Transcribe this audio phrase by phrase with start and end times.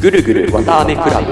[0.00, 1.28] ぐるぐるわたあめクラブ。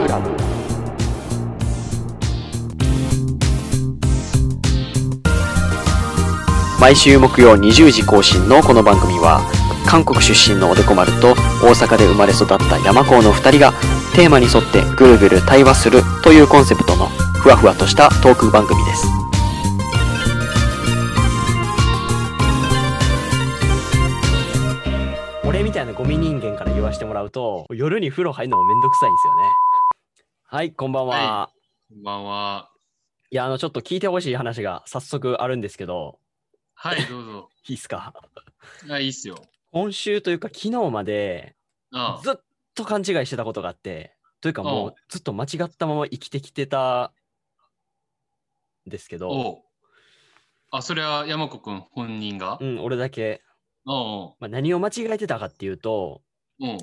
[6.80, 9.40] 毎週木曜20時更新のこの番組は
[9.86, 11.32] 韓国出身のおでこ丸と
[11.62, 13.72] 大阪で生まれ育った山高の2人が
[14.14, 19.25] テーマに沿ってぐるぐる対話するというコンセプトのふわふわとしたトーク番組です
[27.16, 29.42] らうと夜に風呂入るのもめんどくさいんですよね。
[30.44, 31.50] はいこんばんは、は
[31.88, 32.70] こんばんは。
[33.30, 36.20] い、やあのちょっと聞いてほしい話が早速あるんですけど。
[36.74, 37.48] はい、どうぞ。
[37.68, 38.12] いいっすか？
[38.90, 39.36] あ、いいっすよ。
[39.72, 41.56] 今週というか昨日まで
[41.90, 42.36] あずっ
[42.74, 47.12] と勘違いしてたことがあってというかもおうずっと間違ったまま生きてきてた
[48.86, 49.62] んですけど、
[50.70, 52.58] あ、それは山子くん本人が？
[52.60, 53.42] うん、俺だけ、
[53.84, 56.22] まあ、何を間違えてたかっていうと、
[56.60, 56.78] おうおう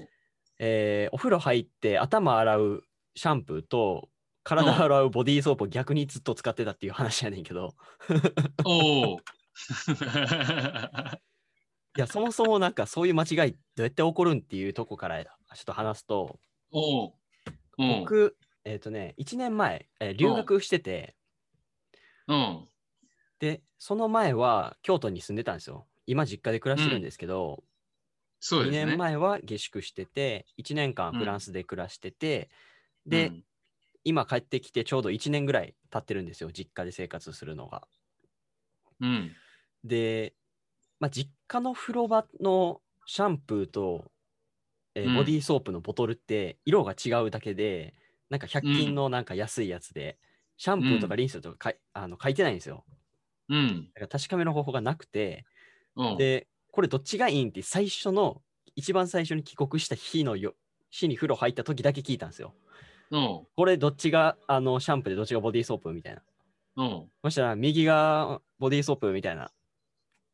[0.65, 2.83] えーお風呂入って頭洗う
[3.15, 4.07] シャンプーと
[4.43, 7.75] 体洗うボディーソープを逆にずっと使ってたっていう話やねんけど。
[8.63, 9.17] おう
[11.95, 16.39] いやそもそもなんかそういう間違いどうやって起こるんっていうとこからちょっと話すと
[16.71, 17.11] おう
[17.77, 21.15] おう僕えっ、とね1年前、えー留学してて。
[22.27, 22.67] うん。
[23.39, 25.87] でその前は京都に住んでたんですよ。
[26.05, 27.72] 今実家で暮らしてるんですけど、2
[28.45, 28.87] そうですね。
[28.87, 32.49] 年前は下宿してて1年間フランスで暮らしてて、
[33.07, 33.45] で、うん
[34.05, 37.87] 今帰ってきてちょうど1年ぐらい経ってるんですよ実家で生活するのが。
[38.99, 39.41] うん。
[39.83, 40.35] で、
[40.99, 44.11] まあ、実家の風呂場のシャンプーと、
[44.95, 47.95] えーうんボディーソープのボトルって色が違うだけで
[48.29, 50.19] なんか100均のなんか安いやつで、
[50.57, 52.85] シャンプーとかリンスとかかいあの書いてないんですよ。
[53.49, 53.93] うん。
[53.95, 55.45] だから確かめの方法がなくて
[56.11, 58.41] でこれどっちがいいんって最初の
[58.75, 60.55] 一番最初に帰国した日のよ
[60.89, 62.55] 日に風呂入った時だけ聞いたんですよ。
[63.11, 66.23] おうこれどっちがあのシャンプーでどっちがボディーソープみたいな。
[66.75, 69.51] おうそしたら右がボディーソープみたいな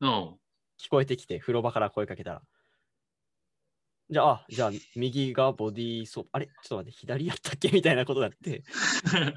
[0.02, 0.38] おう
[0.80, 2.42] 聞こえてきて風呂場から声かけたら。
[4.12, 6.30] じゃあ、あじゃあ右がボディーソープ。
[6.32, 6.48] あれ？
[6.48, 7.70] ちょっと待って、左やったっけ？
[7.72, 8.64] みたいなことがあって。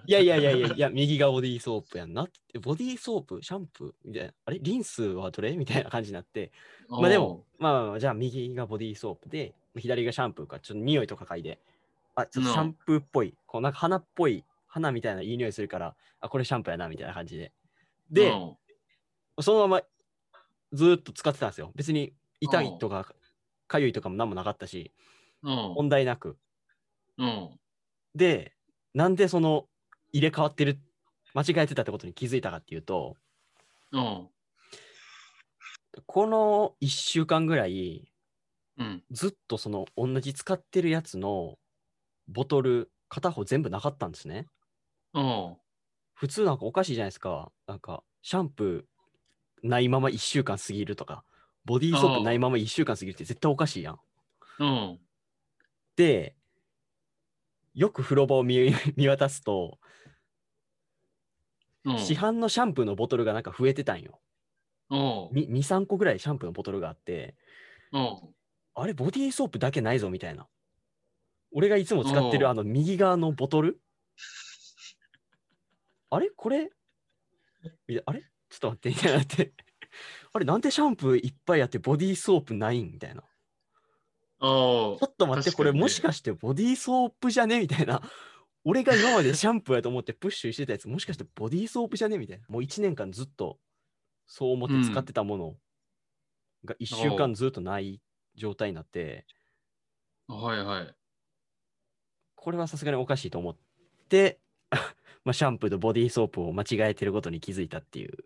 [0.07, 2.59] い やいやいやいやいや、右がボディーソープやんなって。
[2.59, 4.09] ボディーソープ、シャンプー？
[4.09, 4.33] みたいな。
[4.47, 4.59] あれ？
[4.61, 5.57] リンスはどれ？
[5.57, 6.53] みたいな感じになって。
[6.89, 11.59] まあでも、まあじゃあ右がボディーソープで、左がシャンプーか、ちょっと匂いとか嗅いで、
[12.15, 17.53] あ、ちょっとシャンプーっぽい、こうなんか花っぽい、花みたいないい匂いするから、あ、これシャンプーやな、みたいな感じで。
[18.11, 18.33] で、
[19.41, 19.83] そのまま
[20.73, 21.73] ずーっと使ってたんですよ。
[21.75, 23.15] 別に痛いとか、
[23.73, 24.93] かゆいとかも何もなかったし、
[25.43, 26.37] おう問題なく。
[27.19, 27.51] おう
[28.15, 28.53] で、
[28.93, 29.67] なんでその
[30.13, 30.79] 入れ替わってる、
[31.35, 33.17] 間違えてたってことに気づいたかっていうと、
[33.95, 34.31] おう
[36.07, 38.13] この1週間ぐらい、
[38.79, 39.03] うん。
[39.11, 41.59] ずっとその同じ使ってるやつの
[42.29, 44.47] ボトル片方全部なかったんですね。
[45.15, 45.57] おう
[46.15, 47.51] 普通なんかおかしいじゃないですか。
[47.67, 51.25] なんかシャンプーないまま1週間過ぎるとか、
[51.65, 54.01] ボディーソープないまま1週間過ぎるって絶対おかしいやん。
[54.61, 55.01] おう
[55.97, 56.37] で、
[57.75, 59.79] よく風呂場を見 見渡すと、
[61.87, 64.21] おう市販のシャンプーのボトルがなんか増えてたんよ。
[64.91, 67.35] おう2、3個ぐらいシャンプーのボトルがあって、
[68.75, 70.49] あれ、ボディーソープだけないぞみたいな。
[71.51, 73.81] 俺がいつも使ってるあの右側のボトル？
[76.11, 76.31] あれ？
[76.31, 76.71] これ？
[78.07, 78.23] あれ？
[78.49, 79.53] ちょっと待って、みたいになって。
[80.35, 82.93] あれ、なんでシャンプーいっぱいあってボディーソープないん？
[82.93, 83.21] みたいな。
[83.21, 87.61] ちょっと待って、これもしかしてボディーソープじゃね？
[87.61, 88.03] みたいな。
[88.65, 92.19] 俺が今までシャンプーやと思ってプッシュしてたやつ、もしかしてボディーソープじゃね？
[92.19, 92.45] みたいな。
[92.49, 93.59] もう1年間ずっと
[94.27, 95.55] そう思って使ってたもの
[96.65, 98.01] が1週間ずっとない
[98.35, 99.27] 状態になって、
[100.29, 100.95] はいはい。
[102.35, 103.57] これはさすがにおかしいと思っ
[104.09, 104.41] て、
[105.25, 108.25] まあ、シャンプーとボディーソープを間違えてることに気づいたっていう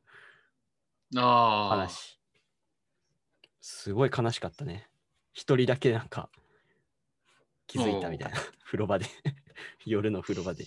[1.15, 1.69] ああ。
[1.69, 2.19] 話。
[3.61, 4.89] すごい悲しかったね。
[5.33, 6.31] 一人だけなんか
[7.67, 8.39] 気づいたみたいな。
[8.65, 9.07] 風呂場で。
[9.85, 10.67] 夜の風呂場で。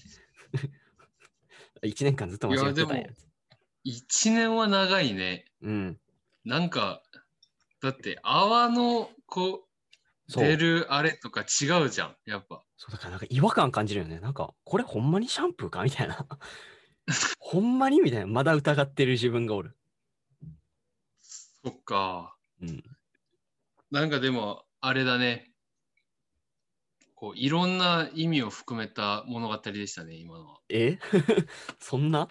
[1.83, 3.15] 一年間ずっと間違ってたんやいやで。
[3.83, 5.45] 一年は長いね。
[5.61, 5.99] うん。
[6.45, 7.01] なんか、
[7.81, 9.69] だって泡のこう
[10.31, 10.43] そう。
[10.43, 12.63] 出るあれとか違うじゃん、やっぱ。
[12.77, 14.19] そうだからなんか違和感感じるよね。
[14.19, 16.27] なんか、これほんまにシャンプーかみたいな。
[17.39, 18.27] ほんまにみたいな。
[18.27, 19.75] まだ疑ってる自分がおる。
[21.63, 22.35] そっか。
[22.61, 22.83] うん。
[23.91, 25.51] なんかでも、あれだね。
[27.15, 30.59] こういろんな意味を含めた物語でしたね、今のは。
[30.69, 30.99] え？
[31.77, 32.29] そんな？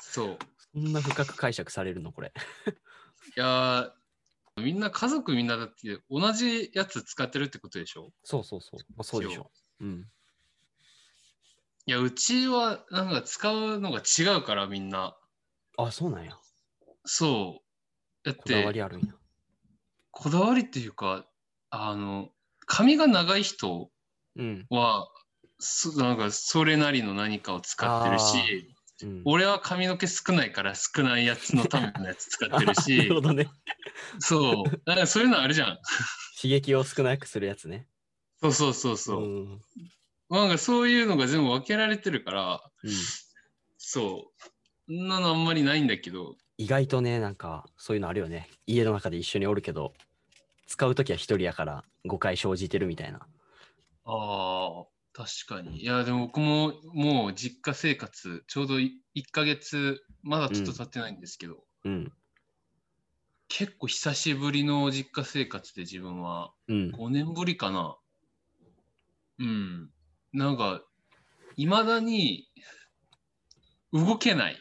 [0.00, 0.38] そう。
[0.74, 2.32] そんな深く解釈されるのこれ。
[3.36, 8.12] いやーみんな家族みんなだって同じやつ使ってるってことでしょ？
[8.22, 8.80] そうそうそう。
[8.94, 9.50] まあ、そうでしょ。
[9.80, 10.10] うん。
[11.86, 15.16] いや、うちはなんか使うのが違うからみんな。
[15.78, 16.38] あ、そうなんや。
[17.06, 17.71] そう。
[18.24, 19.14] だっこだわて、りあるんや。
[20.10, 21.26] こだわりっていうか、
[21.70, 22.30] あの、
[22.66, 23.90] 髪が長い人
[24.36, 24.66] うん。
[25.96, 28.74] なんかそれなりの何かを使ってるし、
[29.04, 33.48] うん、俺は髪の毛少ないから少ないやつのためのやつ使ってる なしるほ、どね。
[34.18, 34.80] そう。
[34.86, 35.78] なんかそういうのあるじゃん。
[36.40, 37.86] 刺激を少なくするやつね。
[38.40, 39.22] そうそうそうそう。
[39.22, 39.60] うん。
[40.30, 42.90] なんかそういうのが全部分けられてるから、うん
[43.84, 44.42] そう。
[44.86, 48.48] そんなのあんまりないんだけど、意外とね、なんかそういうのあるよね。
[48.66, 49.94] 家の中で一緒におるけど、
[50.66, 53.26] 使うときは一人やから誤解生じてるみたいな。
[54.04, 55.82] ああ、確かに。
[55.82, 58.90] いや、でも僕ももう実家生活、ちょうど1
[59.32, 62.12] ヶ月、まだちょっと経ってないんですけど、うん。
[63.48, 66.90] 結構久しぶりの実家生活で自分は、うん。
[66.90, 67.96] 5年ぶりかな。
[69.38, 69.90] うん。
[70.32, 70.82] なんか、
[71.56, 72.48] いまだに
[73.92, 74.56] 動けない。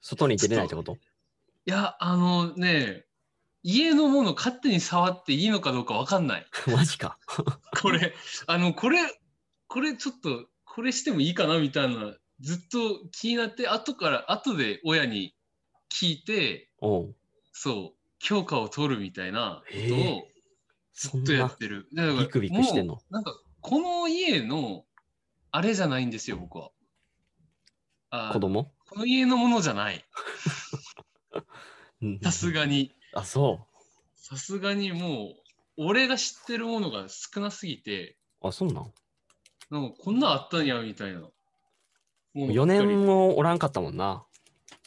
[0.00, 0.96] 外に出れないってこと？
[1.66, 3.04] いや、あのね、
[3.62, 6.46] 家のもの勝手に触っていいのかどうかわかんない。
[6.74, 7.18] マジか。
[7.82, 8.14] これ、
[8.46, 8.98] あの、これ、
[9.68, 15.34] これちょっと、これしてもいいかなみたいな、ずっと気になって、後から、後で親に
[15.92, 17.16] 聞いて、おう。
[17.52, 20.28] そう、許可を取るみたいなことを
[20.94, 21.88] ずっとやなってる。
[21.92, 22.98] だからビクビクしてんの？
[23.10, 24.86] なんか、この家の、
[25.50, 26.70] あれじゃないんですよ、僕は。
[28.10, 28.72] あ子供？
[28.88, 30.04] この家のものじゃない。
[32.02, 32.92] うんさすがに。
[33.14, 33.66] あ、そ
[34.16, 35.34] さすがにも
[35.78, 38.48] う、俺が知ってるものが少なすぎて、う。
[38.48, 38.92] あ、そうなん？
[39.70, 41.20] なんかこんなんあったんや、みたいな。
[41.20, 41.30] も
[42.34, 44.24] う4年もおらんかったもんな。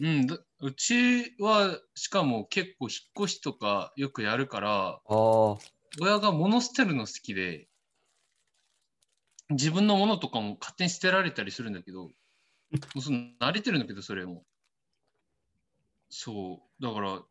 [0.02, 5.58] うん、だうちはしかも結構引っ越しとかよくやるから、ああ。
[6.02, 7.68] 親が物捨てるの好きで、
[9.50, 12.10] 自分のものとかも勝手に捨てられたりするんだけど、
[12.74, 14.44] もうその慣れてるんだけど、それも。
[16.10, 17.22] そう、だから、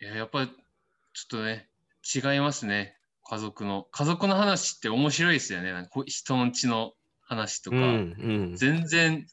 [0.00, 1.68] いや、やっぱりちょっとね、
[2.14, 3.86] 違いますね、家族の。
[3.90, 7.76] 家族の話って面白いですよね、なんか人の家の話とか。
[7.76, 8.56] うんうん。
[8.56, 9.26] 全然、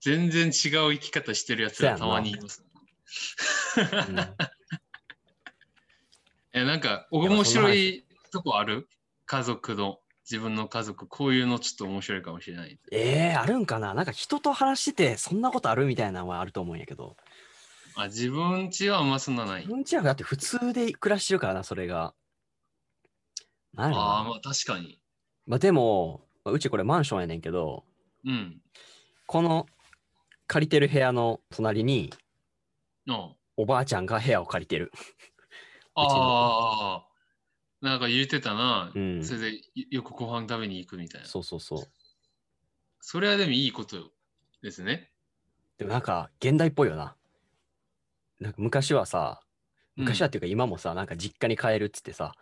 [0.00, 0.52] 全然違う
[0.92, 2.64] 生き方してるやつがたまにいます。
[4.08, 4.16] うん
[6.52, 8.88] え、なんか、や面白いとこある？
[9.26, 12.78] 家族の、自分の家族、こういうのちょっと面白いかもしれない。
[12.90, 13.94] えー、あるんかな？
[13.94, 17.16] なんか人と話してて、そんなことあるみたいなのはあると思うんやけど。
[17.94, 19.64] あ、自分家はあんまそんなない。
[19.64, 22.12] うんちはだって普通で暮らしてるからな、それが。
[23.72, 24.98] なんやろなああ、まあ確かに。
[25.46, 27.84] まあでも、まあうちこれマンションやねんけど、
[28.24, 28.60] うん。
[29.26, 29.66] この
[30.48, 32.12] 借りてる部屋の隣に
[33.06, 34.90] うん、おばあちゃんが部屋を借りてる。
[35.94, 37.06] ああ、
[37.80, 38.90] なんか言ってたな。
[38.94, 41.26] うんそれでよよくご飯食べに行くみたいな。
[41.26, 41.78] そうそうそう。
[43.00, 44.10] それはでもいいこと
[44.62, 45.12] ですね。
[45.78, 47.16] でもなんか現代っぽいよな。
[48.40, 49.40] なんか昔はさ、
[49.96, 52.32] 昔はっていうか今もさ、なんか実家に帰るっつってさ、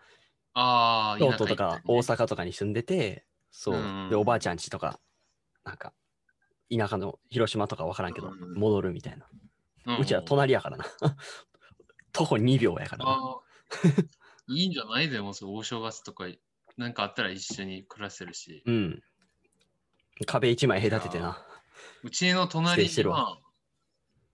[0.55, 4.09] ああ、京都とか大阪とかに住んでて、そううん。
[4.11, 5.01] で、おばあちゃん家とか、
[5.65, 5.93] なんか、
[6.77, 9.27] 田舎の広島とかわからんけどうん、戻るみたいな。
[9.97, 10.85] んうちは隣やからな。
[12.13, 13.21] 徒歩2秒やからな。
[14.49, 15.09] いいんじゃない？
[15.09, 16.27] でもそう、大正月とか、
[16.77, 18.63] なんかあったら一緒に暮らせるし。
[18.67, 19.03] うん。
[20.27, 21.45] 壁一枚隔ててな。
[22.03, 23.39] うちの隣には、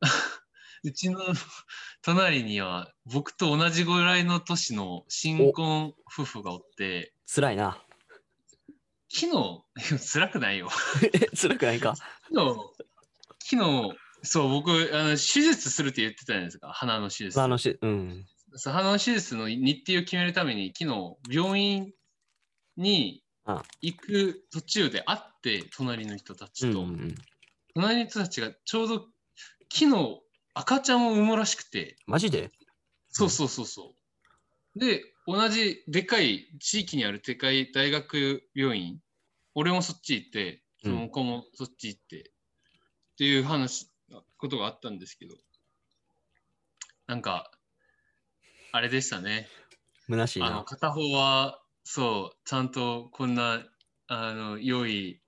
[0.82, 1.20] うちの
[2.02, 7.82] 隣には、僕と同じぐらいの年の新婚夫婦がおって、辛いな。
[9.12, 9.64] 昨日、
[10.12, 10.68] 辛くないよ。
[11.12, 11.96] え、 辛くないか。
[12.28, 17.40] 昨日、昨日、そう、僕、あの手術するって言ってたじゃないですか、鼻の手術。
[17.40, 18.26] あのし、うん。
[18.54, 21.92] そう鼻の手術の日程を決めるために、昨日、病院
[22.76, 26.80] にあ行く途中で会って、隣の人たうんちと。
[26.80, 27.14] うんうん。
[27.74, 28.94] 隣の人たちがちょうど
[29.72, 30.20] 昨日
[30.54, 32.50] 赤ちゃんを産むらしくて、マジで？
[33.08, 33.94] そうそうそうそ
[34.76, 34.78] う。
[34.78, 39.00] で、同じでかい、地域にあるでかい大学病院、
[39.54, 42.22] 俺もそっち行って、その子もそっち行って、っ
[43.16, 43.90] ていう話、
[44.38, 45.36] ことがあったんですけど、
[47.06, 47.50] なんか、
[48.72, 49.48] あれでしたね。
[50.08, 50.64] 虚しいあの、な。
[50.64, 53.64] 片方は、そう、ちゃんとこんな、
[54.06, 55.20] あの、良い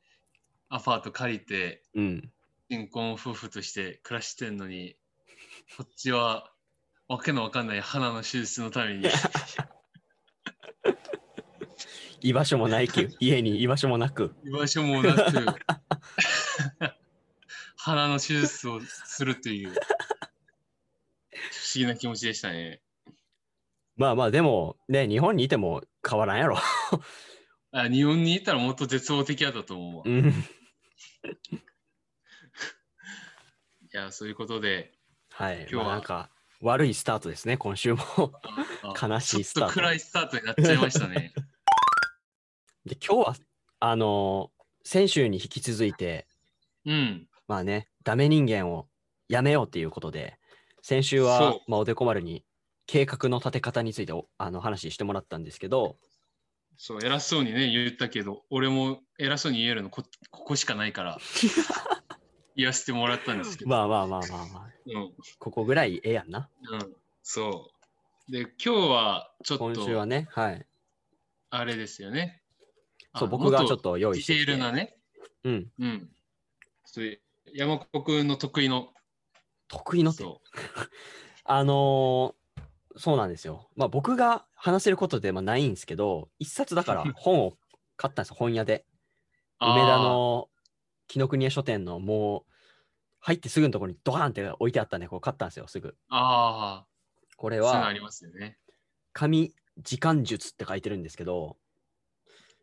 [0.68, 2.30] アパート借りて、うん。
[2.70, 4.96] 新婚夫婦として暮らしてんのに、
[5.76, 6.50] こっちは
[7.08, 9.06] わけのわかんない鼻の手術のために、
[12.22, 14.34] 居場所もないき、家に居場所もなく。
[14.44, 15.20] 居場所もなく、
[17.76, 19.80] 鼻の手術をするという、不思
[21.74, 22.80] 議な気持ちでしたね。
[24.02, 26.58] まあまあ、でも、ね、日本にいても変わらんやろ。
[27.70, 30.04] あ日本にいたらもっと絶望的だったと思うわ。
[30.04, 30.34] いうん。
[33.92, 34.92] や、そういうことで、
[35.30, 35.60] はい。
[35.60, 36.30] 今日はまあなんか
[36.60, 38.02] 悪いスタートですね、今週も。
[38.82, 41.32] あ 悲しいスタートちょっと暗いスタートになっちゃいましたね。
[42.84, 43.36] で、今日は、
[43.78, 46.26] あのー先週に引き続いて、
[46.84, 47.28] うん。
[47.46, 48.88] まあね、ダメ人間を
[49.28, 50.40] やめようっていうことで、
[50.82, 52.44] 先週はまあ、おでこ丸に
[52.86, 55.96] 計画の立て方についておあの話してもらったんですけど、
[56.76, 61.18] そう、偉そうにね、言ったけど、俺も偉そうに言えるのこここしかないから、
[62.56, 63.70] 言わせてもらったんですけど。
[63.70, 65.14] まあまあまあまあまあ、うん。
[65.38, 66.48] ここぐらいええやんな。
[66.70, 66.96] うん。
[67.22, 67.70] そ
[68.28, 68.32] う。
[68.32, 70.66] で、今日はちょっ今週はと、ね、はい。
[71.50, 72.42] あれですよね。
[73.16, 74.52] そう、あ僕がちょっもと用ディテー意してきて。
[74.52, 74.96] ルなね。
[75.44, 75.72] うん。
[75.78, 76.10] うん。
[76.84, 77.20] そういう
[77.54, 78.92] 山子くんの得意の。
[79.68, 80.22] 得意のって。
[80.24, 80.40] そ
[81.44, 82.41] あのー
[82.96, 83.68] そうなんですよ。
[83.76, 87.54] まあ僕が話せることでまあないんですけど、一冊だから本を
[87.96, 88.84] 買ったんですよ、本屋で。
[89.60, 89.66] う。
[89.66, 90.48] 梅田の
[91.08, 92.52] 紀ノ国屋書店のもう
[93.20, 95.96] 入ってすぐのところにドカーンって置いてあったんで、こう買ったんですよ、すぐ。
[96.08, 96.84] あ
[97.36, 98.58] これあ、そういうのあはりますよね。
[99.12, 101.56] 紙時間術って書いてるんですけど、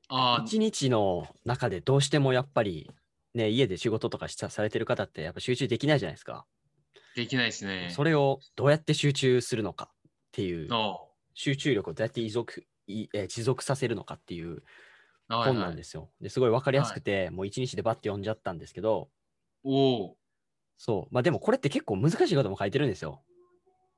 [0.09, 2.89] あ一日の中でどうしてもやっぱり
[3.33, 6.45] ね、家で仕事とかされてる方ってやっぱ集中できないじゃないですか。
[6.93, 7.89] あ、できないですね。
[7.91, 9.91] それをどうやって集中するのか
[10.29, 10.99] っていう、あ
[11.33, 14.63] 集中力をどうやって持続いえー持続させるのかっていう
[15.27, 16.09] 本なんですよ。
[16.21, 19.09] ですごい分かりやすくて、もう一日でバッて読んじゃったんですけど、
[19.63, 20.17] おお。
[20.77, 21.13] そう。
[21.13, 23.21] まあでもこれって結構難しいことも書いてるんですよ。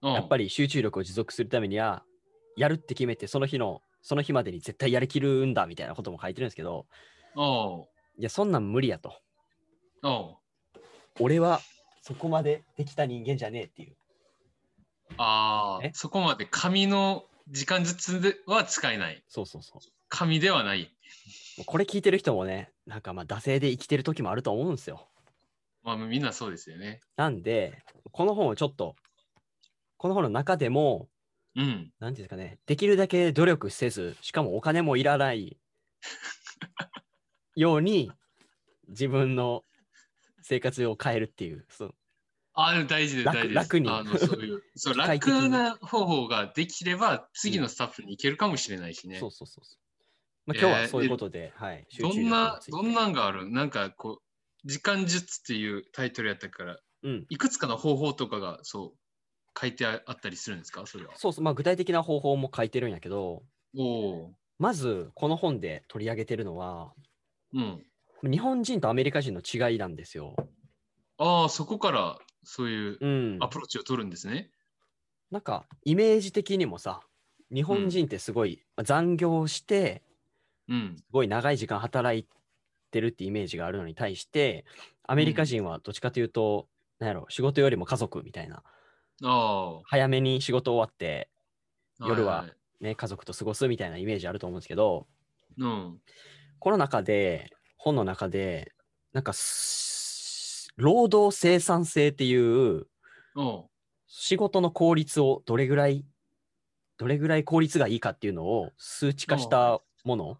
[0.01, 0.45] やっぱり。
[0.45, 2.03] り集中力を持続するためには、
[2.57, 6.87] やるって決めて、その日の、その日までに絶対やりきるんだみたいなことも書いてるんですけど、
[8.17, 9.13] いや、そんなん無理やと。
[11.19, 11.61] 俺は
[12.01, 13.95] そこまでできた人間じゃねえっていう。
[15.11, 19.23] えああ、そこまで紙の時間ずつでは使えない。
[19.27, 19.81] そうそうそう。
[20.09, 20.93] 紙ではない。
[21.65, 25.07] これ聞いてる人もね、なんかまあ、惰性で生きてる時もあると思うんですよ。
[25.83, 27.01] まあみんなそうですよね。
[27.15, 28.95] なんで、この本をちょっと、
[29.97, 31.09] この本の中でも、
[31.55, 31.91] うん。
[31.99, 35.57] なんていうんですかね、できるだけ努力せず、しかもお金もいらない
[37.55, 38.11] ように、
[38.87, 39.63] 自分の
[40.41, 41.95] 生活を変えるっていう、そう
[42.53, 43.65] あ大事で楽大事です。
[43.65, 49.19] 楽にあのそういう、そう、楽な方法ができれば、次のスタッフに行けるかもしれないしね。
[49.19, 49.77] そうそうそうそう。
[50.47, 51.85] まあ、今日えーはそういうことで、はい。
[51.89, 53.49] 集どんな、どんなんがある？
[53.49, 54.21] なんかこ
[54.65, 57.25] う、時間術っていうタイトルやったから、うん。
[57.29, 58.99] いくつかの方法とかがそう
[59.59, 60.85] 書いてああったりするんですか？
[60.85, 61.13] それは。
[61.15, 63.43] そうそう、まあ、具体的な方法も書いてるんやけど、
[63.77, 67.59] おおまず、この本で取り上げてるのは、ー。
[67.59, 68.31] うん。
[68.31, 70.35] 日本人とアメリカ人の違いなんですよ。
[71.17, 73.39] ああ、そこからそういううん。
[73.39, 74.51] アプローチを取るんですね。
[75.31, 77.01] なんか、イメージ的にもさ、
[77.53, 80.03] 日本人ってすごい、まあ残業して、
[80.67, 81.03] うん。
[81.07, 82.27] すごい長い時間働い
[82.91, 84.65] てるってイメージがあるのに対して、
[85.03, 86.69] アメリカ人はどっちかというと、
[86.99, 88.63] なんやろ、仕事よりも家族みたいな、
[89.23, 91.29] あ早めに仕事終わって、
[91.99, 92.05] あ。
[92.05, 95.07] 夜はいいね、家族と過ごすみたいなイメージあると思うんですけど、
[95.57, 96.01] うん。
[96.59, 98.71] この中で、本の中で、
[99.13, 99.39] なんかす、
[100.77, 102.87] 労働生産性っていう
[104.07, 106.05] 仕事の効率をどれぐらい、
[106.97, 110.37] どれぐらい効率がいいかっていうのを数値化したものはい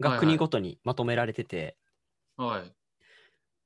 [0.00, 1.76] がはい国ごとにまとめられてて、
[2.36, 2.72] はい。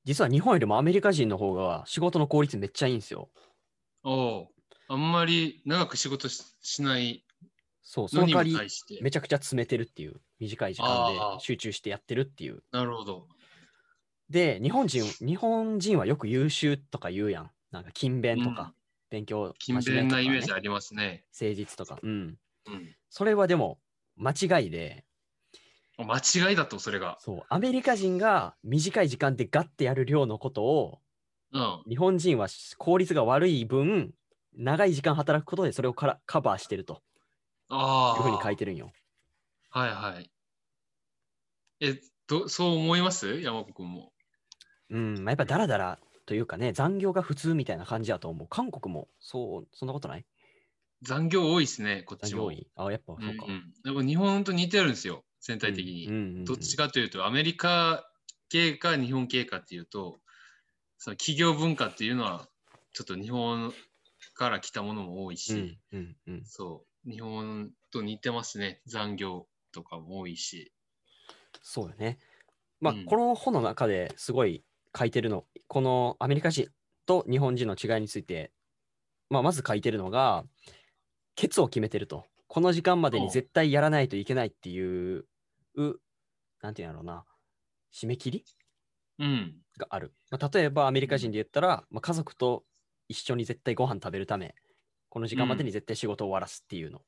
[0.05, 3.31] 実は日本よりもアメリカ人の方が仕事の効率めっちゃいいんですよ。
[4.05, 4.49] おう
[4.88, 7.25] あんまり長く仕事ししない
[7.83, 9.02] そう、その代わり対して。
[9.02, 12.62] めちゃくちゃ詰めてるっていう、短い時間で集中してやってるっていう。
[12.71, 13.28] なるほど。
[14.30, 17.50] で、日本人、日本人はよく優秀とか言うやん。
[17.70, 18.75] なんか勤勉とか、うん
[19.11, 21.25] 勉強、勤勉なイメージありますね。
[21.38, 22.00] 誠実とか。
[22.02, 22.38] うん。
[22.66, 22.94] うん。
[23.11, 23.80] それはでも
[24.16, 25.06] 間違いで、
[25.99, 26.18] 間
[26.50, 27.20] 違いだと、それが。
[27.20, 31.00] そう、アメリカ人が短い時間でガッてやる量のことを、
[31.52, 31.88] うん。
[31.88, 34.14] 日本人は効率が悪い分、
[34.54, 37.02] 長い時間働くことでそれをからカバーしてると
[37.70, 37.78] ああ。
[38.14, 38.92] いうふうに書いてるんよ。
[39.70, 40.30] はいはい。
[41.80, 43.40] え、どそう思います？
[43.40, 44.12] 山子君も。
[44.90, 48.49] うん、まあ、やっぱダラダラというかね、残業が普通みたいな感じだと思う。
[48.49, 50.25] 韓国もそう、そんなことない？
[51.02, 52.38] 残業多いですね、こっちも。
[52.38, 52.66] 残業多い？
[52.76, 53.47] あ、やっぱそうか。
[53.85, 56.45] うんうん、日本と似てるんですよ、全体的に。
[56.45, 58.11] どっちかというと、アメリカ
[58.49, 60.18] 系か日本系かっていうと、
[60.97, 62.49] その企業文化っていうのは、
[62.92, 63.73] ちょっと日本
[64.35, 70.73] から来たものも多いし、うんうんうん、そう、日本と似てますね、残業とかも多いし。
[71.62, 72.18] そうよね。
[72.80, 74.64] まあ、うんこの本の中ですごい
[74.97, 76.68] 書いてるの、このアメリカ人
[77.07, 78.52] と日本人の違いについて、
[79.30, 80.45] まあ、まず書いてるのが、
[81.35, 82.25] ケツを決めてると。
[82.47, 85.26] この時間までに絶対やらないといけないっていう
[85.75, 86.00] う
[86.62, 87.25] なんていうんやろうな、
[87.92, 88.45] 締め切り？
[89.18, 89.54] うん。
[89.78, 90.14] がある。
[90.30, 92.64] まあ、例えばアメリカ人で言ったら、まあ、家族と
[93.09, 94.54] 一緒に絶対ご飯食べるため、
[95.09, 97.02] この時間までに絶対仕事を終わらすっていうの。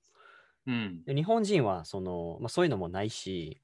[0.66, 1.04] うん。
[1.04, 3.62] で日本人はその、まあ、そういうのもないし、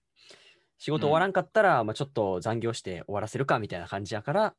[0.78, 4.54] 仕事終わらんかったら、まあ、ちょっと残業して終わらせるかみたいな感じやから、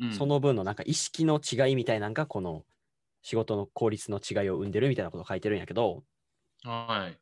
[0.00, 2.64] うん、その分のなんか意識の違いみたいなのが、この
[3.22, 6.02] 仕事の効率の違いを生んでるみたいなことを書いてるんやけど、
[6.64, 7.18] はい。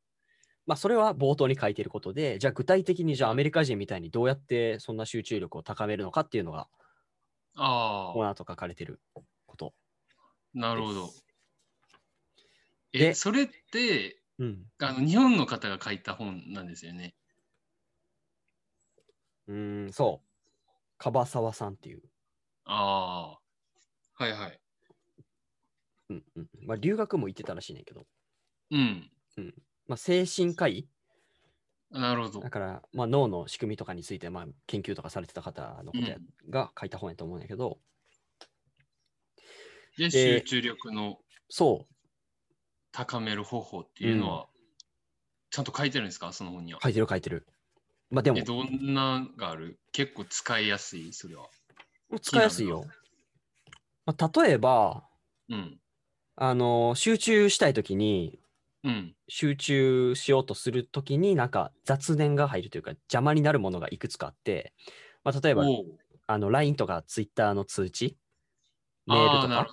[0.66, 6.68] まあ、それは冒頭に書いてることで、じゃあ具体的にじゃあアメリカ人みたいにどうやってそんな集中力を高めるのかっていうのが、
[7.56, 9.00] ああ、この後書かれてる
[9.46, 9.74] こと。
[10.54, 11.10] なるほど。
[12.92, 14.64] でえ、それって、うん。
[14.78, 17.14] あの日本の方が書いた本なんですよね。
[19.48, 20.28] うーん、そう。
[20.98, 22.02] 樺沢さんっていう。
[22.64, 24.60] ああ、はいはい。
[26.10, 26.48] うんうん。
[26.66, 28.06] まあ、留学も行ってたらしいねんけど、
[28.70, 29.10] うん。
[29.86, 30.88] まあ、精神科医？
[31.90, 32.50] なるほどだ。
[32.50, 37.78] から、まあ、脳の仕組みとかについて、まあ、研究とかされてた方のことや、うんが書いた本やと思うんやけど、
[39.98, 41.18] で、で集中力の
[41.48, 41.94] そう、
[42.92, 44.48] 高める方法っていうのは、
[45.50, 46.32] ちゃんと書いてるんですか？
[46.32, 46.80] その本には。
[46.82, 47.46] 書いてる書いてる。
[48.12, 49.80] まあ、でもえ、、どんながある？
[49.90, 51.46] 結構使いやすい、それは。
[52.20, 52.84] 使いやすいよ。
[54.04, 55.08] まあ、例えば、
[55.48, 55.78] うん。
[56.36, 58.38] あの集中したいときに、
[58.84, 59.14] うん。
[59.28, 64.74] 集中しようとするときに、なんか雑念が入るというか、邪魔になるものがいくつかあって、
[65.24, 65.64] まあ、例えば、
[66.26, 68.18] あの LINE とか Twitter の通知、
[69.06, 69.66] メールとか？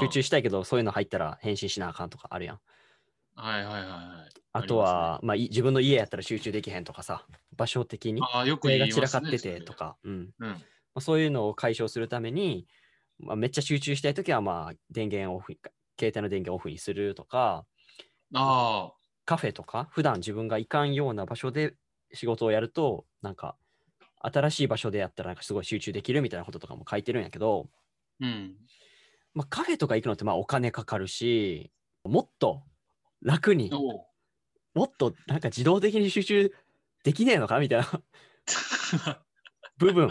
[0.00, 2.60] 集中したいけど、そういうの入ったら返信しなあかんとかあるやん。
[3.42, 4.34] はいはいはいはい。
[4.52, 7.26] あとは、まあ、い自分の家やったら集中できへんとかさ、
[7.56, 9.74] 場所的にああ、よく声言いますねが散らかっててと。
[9.74, 10.68] か、うんうん。
[10.94, 12.68] あ、そういうのを解消するために、
[13.18, 15.60] まあ、めっちゃ集中したいときは、まあ、電源オフに、
[15.98, 17.66] 携帯の電源オフにするとか、
[18.32, 21.76] あカフェとか、普段自分が行かんような場所で
[22.12, 23.56] 仕事をやると、なんか、
[24.20, 27.70] 新しい場所でやったらなんかすごい集中できるみたいなこととかも書いてるんやけど、
[28.20, 28.68] あ、うん。
[29.34, 31.72] まあ、カフェとか行くのってまあお金かかるし、
[32.04, 32.62] もっと
[33.22, 36.54] 楽に、もっとなんか自動的に集中
[37.04, 37.58] できねえのか？
[37.58, 38.02] みたいな。
[39.78, 40.10] 部分、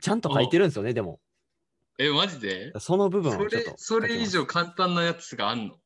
[0.00, 1.20] ちゃんと書いてるんですよね、でも。
[1.98, 2.72] え、マジで？
[2.78, 5.76] その部分それをちょっとそれ以上簡単なやつがあんの、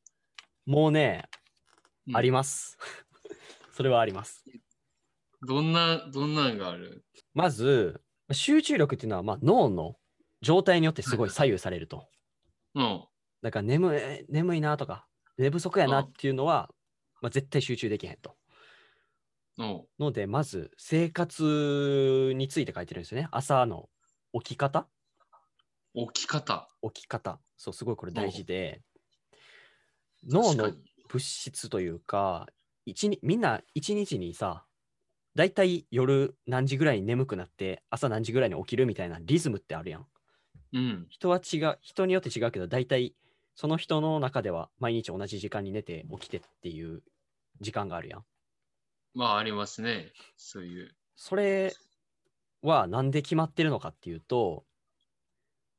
[0.65, 1.29] もうね、
[2.13, 2.77] ありまます。
[3.73, 4.45] それはあります。
[5.45, 7.03] どんな、どんなんがある？
[7.33, 9.97] まず、集中力っていうのはまあ脳の
[10.41, 12.07] 状態によってすごい左右されると。
[12.75, 13.03] うん。
[13.41, 15.07] だから眠い眠いなとか、
[15.37, 16.73] 寝不足やなっていうのは、
[17.21, 18.37] まあ、絶対集中できへんと。
[19.57, 19.87] うん。
[19.99, 23.27] ので、まず生活について書いてるんですよね。
[23.31, 23.89] 朝の
[24.33, 24.89] 起き方
[25.95, 26.69] 起き方。
[26.83, 27.41] 起き方。
[27.57, 28.83] そう、すごいこれ大事で、
[30.29, 30.73] 確脳の
[31.07, 32.47] 物質というか、
[32.85, 34.65] 一日みんな一日にさ、
[35.35, 40.07] だいたい夜何時ぐらいに眠くなって、朝何時ぐらいに起きるみたいなリズムってあるやん。
[40.71, 41.09] うん。
[41.09, 43.15] 人は違う、人によって違うけど、だいたい
[43.55, 47.03] その人の中では毎日同じ時間に寝て起きてっていう
[47.61, 48.25] 時間があるやん。
[49.13, 50.11] まあ、ありますね。
[50.37, 50.95] そういう。
[51.15, 51.73] それ
[52.61, 54.65] はなんで決まってるのかっていうと、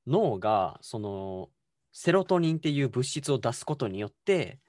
[0.07, 1.49] 脳がその
[1.93, 4.61] セロトニンっていう物質を出すことによって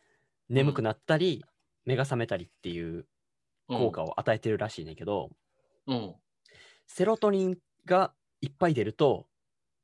[0.50, 1.44] 眠くなったり、
[1.86, 3.06] 目が覚めたりっていう
[3.68, 5.30] 効果を与えてるらしいねんけど、
[5.88, 6.16] うん。
[6.88, 9.28] セロトニンがいっぱい出ると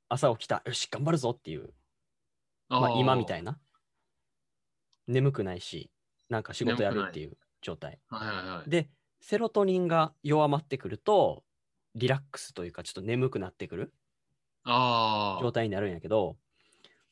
[0.09, 1.73] 朝起きたよし頑張るぞっていう、
[2.79, 3.41] まあ、今みたい。
[3.41, 3.59] いな
[5.07, 5.91] 眠くないし
[6.29, 8.69] なんか仕事やるっていう状態はいはいはい。
[8.69, 11.43] でセロトニンが弱まってくると
[11.95, 13.93] リラックスというかちょっと眠くなってくる。
[14.63, 16.37] 状態になるんやけど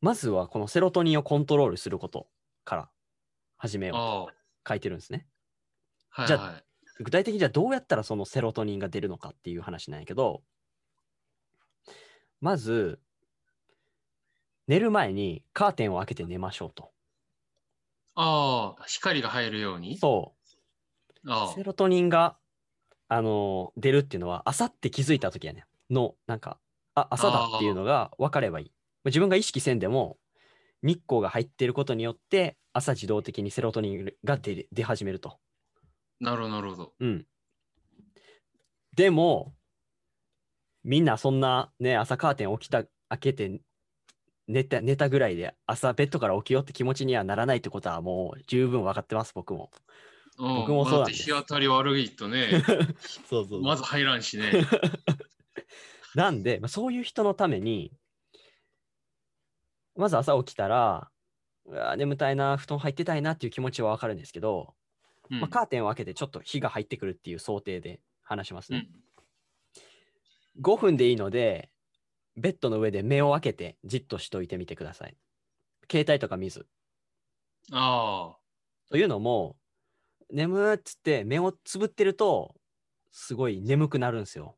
[0.01, 2.27] まずはこのセロトニンをコントロールすること
[2.63, 2.89] から
[3.57, 4.33] 始めようとあ
[4.67, 5.27] 書いてるんですね
[6.11, 6.21] あ。
[6.21, 6.63] はいじゃあはい。
[7.01, 10.43] 具体的にじゃあどうやったらそのセロトニンが出るのかっていう話なんやけど
[12.41, 12.99] まず
[14.69, 16.91] 寝る前にカーテンを開けて寝ましょうと
[18.15, 19.97] ああ、光が入るように？
[19.97, 20.35] そ
[21.25, 22.37] うあセロトニンが、
[23.07, 26.59] あのー出るっていうのは朝って気づいた時やねんのなんか
[26.93, 28.71] あ朝だっていうのが分かればいい
[29.05, 30.17] 自分が意識せんでも
[30.83, 35.29] 日光が入っていることによって朝自動的にセロトニンが出出始めると
[36.21, 36.23] あ。
[36.23, 36.93] なるほど、なるほど。
[36.99, 37.25] うん。
[38.95, 39.53] でも、
[40.83, 43.61] みんなそんなね、朝カーテン起きた、開けて
[44.49, 49.69] 寝た寝たぐらいで朝ベッドから起きようって気持ちにはならないってことはもう十分分かってます、僕も。
[50.39, 52.63] うん、僕もそうなんだ日当たり悪いとね、
[53.29, 54.51] そうそまず入らんしね。
[56.15, 57.93] なんで、まあ、そういう人のために、
[59.95, 61.11] まず朝起きたら、
[61.65, 64.73] うわ眠たいな、布団入ってたいなっていう気持ちは分かるんですけど、
[65.29, 68.89] うんまあ、カーテンを開けてちょっと日が入ってくるっていう想定で話しますね。
[70.57, 70.63] うん。
[70.63, 71.69] 5分でいいので、
[72.39, 75.17] ベッドの上で目を開けてじっとしといてみてください。
[75.91, 76.67] 携帯とか見ず。
[77.71, 78.37] ああ。
[78.89, 79.57] というのも、
[80.31, 82.55] 眠っつって目をつぶってると、
[83.11, 84.55] すごい眠くなるんですよ。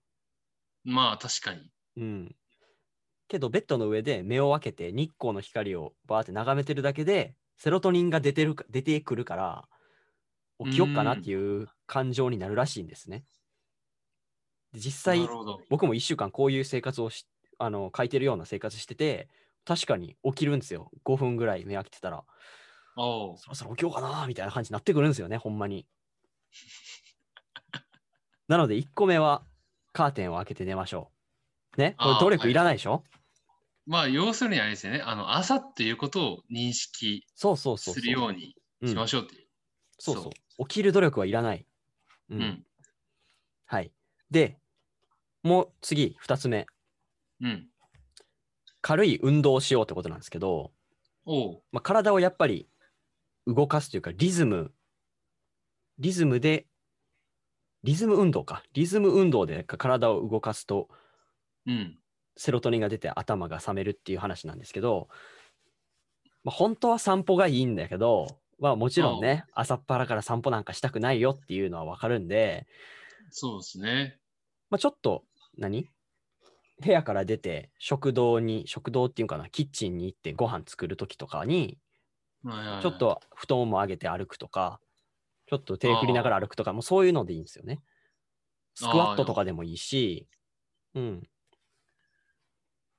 [0.83, 1.71] まあ確かに。
[1.97, 2.35] うん。
[3.27, 9.67] けど、ベッドの上で目を開けて日光の光をバーって眺めてるだけで、セロトニンが出てるか出てくるから、
[10.63, 13.23] 起きよっかなっていう感情になるらしいんですね。
[14.73, 15.27] で実際。
[15.69, 17.27] 僕も1週間こういう生活をし
[17.61, 19.29] あの書いてるような生活してて、
[19.65, 20.91] 確かに起きるんですよ。
[21.05, 22.23] 5分ぐらい目開けてたら、
[22.95, 25.87] そろそろ起きようかなみたいな感じになってくるんですよね、ほんまに。
[28.47, 29.43] なので、1個目は
[29.93, 31.11] カーテンを開けて寝ましょ
[31.77, 31.81] う。
[31.81, 33.03] ね、これ努力いらないでしょ、
[33.85, 35.01] まあ要するにあれですよね。
[35.05, 37.25] あの朝っていうことを認識。
[37.93, 39.47] するようにしましょうっていう。
[39.99, 40.67] そうそう。
[40.67, 41.65] 起きる努力はいらない。
[42.29, 42.35] う。
[42.35, 42.63] うんん。
[43.65, 43.91] はい。
[44.29, 44.57] で、
[45.43, 46.67] もう次、2つ目。
[47.41, 47.67] うん。
[48.81, 50.71] 軽い運動をしようってことなんですけど。
[51.71, 52.67] まあ、体をやっぱり
[53.47, 54.73] 動かすというか、リズム、
[55.99, 56.67] リズムで、
[57.83, 58.63] リズム運動か。
[58.73, 60.89] リズム運動で体を動かすと、
[61.65, 61.97] うん。
[62.37, 65.09] セロトニンが出て頭が覚めるっていう話なんですけど、
[66.43, 72.67] まあ、本当は散歩がいいんだけど、まあ、もちろんね、朝っぱらから散歩なんかしたくないよっていうのはわかるんで、
[73.29, 74.17] そうですね。
[74.69, 75.23] まあ、ちょっと
[75.57, 75.87] 何？
[76.83, 81.77] 部屋から出て食堂に食堂っていうかなキッチンに行ってご飯作る時とかに
[82.81, 82.97] ちょっ。
[82.97, 84.79] と布団も上げて歩くとか
[85.45, 87.81] ちょっと手振りながら歩くとかもうそういうのでいいんですよね。
[88.73, 90.27] スクワットとかでもいいし、
[90.95, 91.23] うん。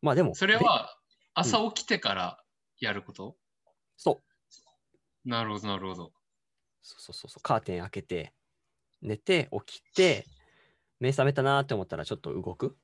[0.03, 0.97] まあでも、べそれは
[1.35, 2.45] 朝起きてから
[2.79, 3.37] やること、
[3.97, 4.21] そ
[5.25, 6.12] うなるほど、なるほど。
[6.83, 8.35] そうそうそうカーテン開けて
[9.01, 10.27] 寝て起きて
[11.01, 12.77] 目覚めたなーって思ったらちょっと動く、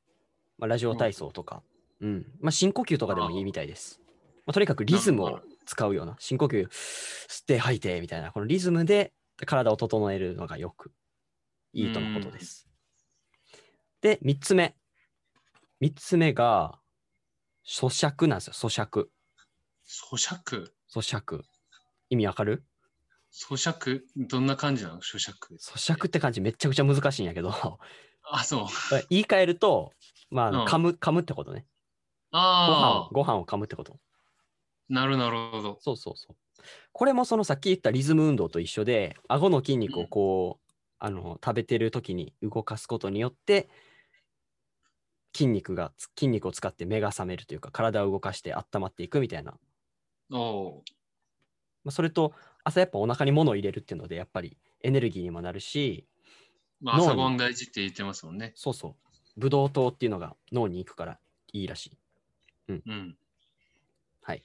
[0.58, 1.62] まあ、ラジオ体操とか、
[2.00, 2.26] うん。
[2.40, 4.00] まあ、深呼吸とかでもいいみたいです、
[4.46, 6.16] まあ、とにかくリズムを使うような。
[6.18, 8.32] 深呼吸吸って吐いてみたいな。
[8.32, 9.12] このリズムで
[9.46, 10.92] 体を整えるのがよく
[11.72, 12.66] いいとのことです。
[14.00, 14.74] で3つ目。
[15.80, 16.78] 3つ目が
[17.66, 18.52] 咀嚼なんですよ。
[18.54, 19.08] 咀嚼。
[19.86, 20.70] 咀嚼？
[20.92, 21.42] 咀嚼。
[22.10, 22.64] 意味わかる？
[23.32, 24.00] 咀嚼？
[24.16, 25.00] どんな感じなの？
[25.00, 25.56] 咀嚼。
[25.58, 27.78] 咀嚼って感じめっちゃくちゃ難しいんやけど
[28.30, 28.66] あ、そう。
[29.10, 29.92] 言い換えると、
[30.30, 31.66] まあうん噛む、噛むってことね。
[32.64, 34.00] ご飯あを、ご飯を噛むってこと。
[34.90, 35.78] あ、なるなるほど。
[35.80, 36.36] そうそうそう。
[36.92, 43.68] これもそのさっき言ったリズム運動と一緒で、顎の筋肉をこう、あの、食べてる時に動かすことによって、
[45.34, 49.58] 筋肉が、筋肉を使って目が覚めるというか、体を動かして温まっていくみたいな。
[50.30, 50.84] おう
[51.84, 56.06] まあ、それと、朝やっぱお腹に物を入れるっていうので、やっぱりエネルギーにもなるし、
[56.80, 58.52] まあ、脳に朝ごはん大事って言ってますもんね。
[58.54, 58.94] そうそう、
[59.36, 61.18] ブドウ糖っていうのが脳に行くから
[61.52, 61.98] いいらしい。
[62.68, 63.16] うん。
[64.22, 64.44] はい。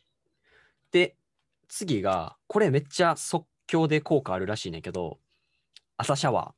[0.91, 1.15] で、
[1.67, 5.19] 次が、これめっちゃ即興で効果あるらしいねんけど、
[5.97, 6.55] 朝シャワ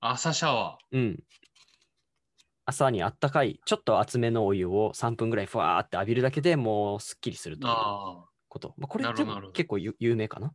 [0.00, 0.96] 朝シャワー。
[0.96, 1.24] うん。
[2.66, 7.60] 朝にあったかい、ちょっと厚めのお湯を3分ぐらいふわーって浴びるだけでもうすっきりするー。
[7.60, 8.28] というああ。
[8.48, 8.74] こと。
[8.78, 9.04] まあ、これ
[9.52, 10.54] 結構ゆ有名かな？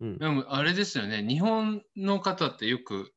[0.00, 0.18] うん。
[0.18, 1.26] でもあれですよね。
[1.26, 3.12] 日本の方ってよく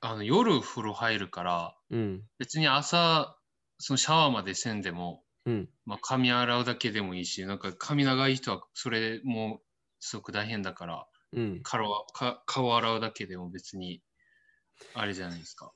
[0.00, 2.22] あの夜風呂入るから、うん。
[2.38, 3.36] 別に朝、
[3.78, 5.68] そのシャワーまでせんでも、うん。
[5.84, 9.60] まあ、髪洗うだけでもいいし、なんか髪長い人はそれも
[10.00, 11.60] すごく大変だから、うん。
[11.62, 12.06] 顔
[12.46, 14.02] 顔洗うだけでも別に
[14.94, 15.72] あれじゃないですか。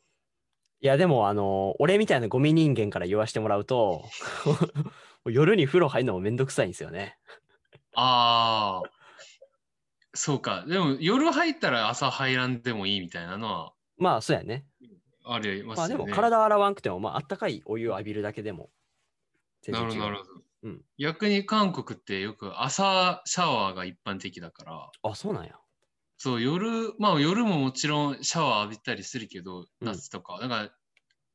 [0.81, 4.05] いや、でも、あの俺みたいなゴミ人間から言わしてもらうと、
[5.27, 7.19] 夜に風呂入るのもめんどくさいんですよね。
[7.95, 8.91] ああ、
[10.15, 10.65] そうか。
[10.67, 14.65] でも夜入ったら朝入らんでもいいみたいなのはまあ、そうやね。
[15.25, 15.97] ありままあ、で。
[15.97, 18.71] も体洗わんくても、まあ、あったかいお湯を浴びるだけでも
[19.63, 19.81] 全な。
[19.81, 20.31] るほどなるほど。
[20.63, 25.53] うん逆に韓国ってよく朝シャワーが一般的だから、あ、そうなんや。
[26.19, 30.39] そう夜、まあ夜ももちろんシャワー浴びたりするけど、うん夏とか。
[30.41, 30.71] だから、1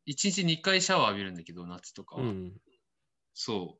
[0.05, 2.21] 日2回シャワー浴びるんだけど、夏とかは。
[2.21, 2.53] うん。
[3.33, 3.79] そ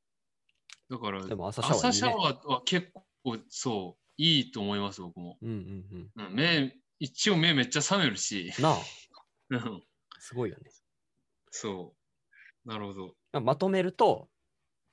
[0.89, 0.93] う。
[0.93, 2.91] だから、でも朝シャワーャワーは結
[3.23, 5.37] 構、そう、いいと思います、僕も。
[5.43, 8.51] うんうんうん、目、一応目めっちゃ覚めるし。
[8.57, 8.63] うん。
[8.63, 8.77] なあ、
[9.49, 9.83] うん
[10.19, 10.71] すごいよね。
[11.51, 11.93] そ
[12.65, 12.69] う。
[12.69, 12.93] なるほ
[13.31, 13.41] ど。
[13.41, 14.27] まとめると、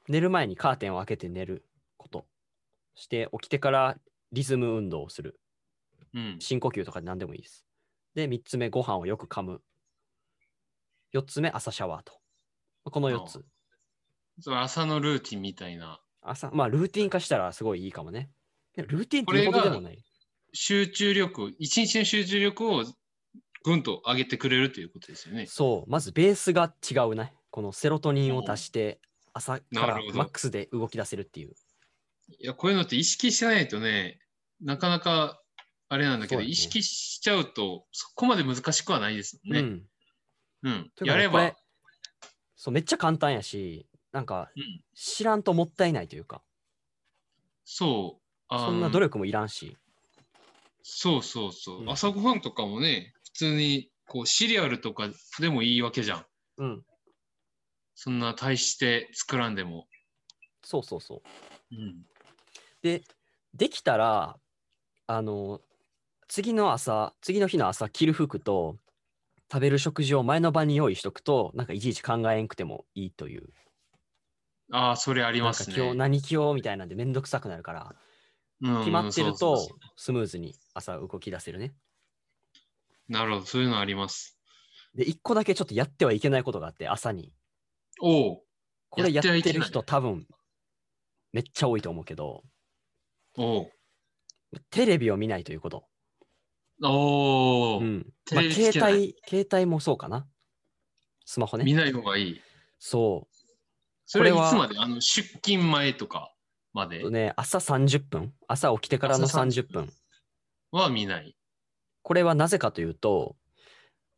[0.09, 2.27] 寝る前にカーテンを開けて寝ること。
[2.95, 3.99] して、起きてから
[4.33, 5.41] リズム運動をする。
[6.13, 6.37] うん。
[6.39, 7.65] 深呼吸とかで何でもいいです。
[8.15, 9.63] で、3つ目、ご飯をよく噛む。
[11.15, 12.21] 4つ目、朝シャワーと。
[12.85, 13.45] この4つ。
[14.41, 16.01] そう朝のルーティンみたいな。
[16.21, 18.31] 朝、まあ、ルーティン化したらすごいいいかもね。
[18.77, 20.05] ルーティンっていうほどでもない。
[20.53, 22.85] 集中力を、一日の集中力を
[23.65, 25.47] ぐんと上げてくれるということですよね。
[25.47, 27.33] そう、まずベースが違うね。
[27.51, 29.01] このセロトニンを足して、
[29.33, 31.55] 朝からマックスで動き出せるっていう。
[32.39, 34.19] いや、こういうのって意識しないとね、
[34.61, 35.43] なかなか
[35.89, 39.61] あれなんだけど、ね意識しちゃうと、そこまで難しくはないですもんね。
[39.61, 39.87] うん。
[40.63, 40.93] うん。
[41.05, 41.55] やれば。
[42.57, 46.43] そう、めっちゃ簡単やし、なんかうん知らんともったいないというか、
[47.65, 48.23] そう。
[48.49, 49.77] あのそんな努力もいらんし。
[50.83, 51.81] そうそうそう。
[51.83, 55.09] うん朝ごはんとかもね、普通にこうシリアルとか
[55.41, 56.27] でもいいわけじゃん。
[56.59, 56.83] うん。
[57.95, 59.87] そんな大して作らんでも。
[60.63, 61.23] そうそうそ
[61.71, 61.75] う。
[61.75, 62.03] うん。
[62.83, 63.03] で、
[63.55, 64.37] できたら、
[65.07, 65.61] あの、
[66.29, 68.77] 次の朝、次の日の朝、着る服と、
[69.53, 73.51] 食べる食事を前の晩に用意しとくと、なんかいちいち考えんくてもいいという。
[74.73, 75.77] ああ、それありますね。
[75.77, 78.12] 今日何着ようみたいなんでめんどくさくなるから、うん
[78.63, 81.75] 決まってるとスムーズに朝動き出せるね。
[83.09, 84.39] なるほど、そういうのあります。
[84.95, 87.35] で、一個だけちょっとやってはいけないことがあって、朝に。
[88.01, 88.45] おお
[88.89, 90.27] これややってる人多分
[91.33, 92.45] めっちゃ多いと思うけど、
[93.37, 93.69] お
[94.71, 95.85] テレビを見ないということ。
[96.83, 98.13] おおー、うん。
[98.33, 100.27] まあ、携帯、携帯もそうかな。
[101.25, 101.65] スマホね。
[101.65, 102.41] 見ない方がいい。
[102.79, 103.37] そう。
[104.05, 104.79] それこれははいつまで？
[104.79, 106.32] あの出勤前とか
[106.73, 107.09] まで？
[107.11, 109.93] ね、朝30分、朝起きてからの朝30 30分。
[110.71, 111.37] は見ない。
[112.03, 113.37] これはなぜかというと、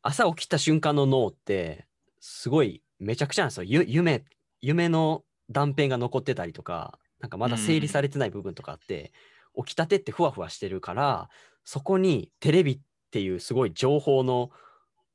[0.03, 1.87] 朝起きた瞬間の脳って、
[2.21, 3.65] すごいめちゃくちゃなんですよ。
[3.65, 4.25] ゆ夢、
[4.61, 9.13] 夢の断片が残ってたりとか、なんかまだ整理されてない部分とかあって、
[9.57, 11.29] 起きたてってふわふわしてるから、
[11.65, 14.51] そこにテレビっていうすごい情報の、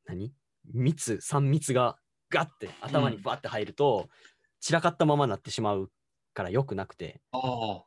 [0.05, 0.33] 何？
[0.71, 1.97] 密、3密が
[2.29, 4.09] ガッて頭にバッて入ると、
[4.59, 5.89] 散らかったままになってしまう
[6.33, 7.21] から良くなくて。
[7.31, 7.85] ああ。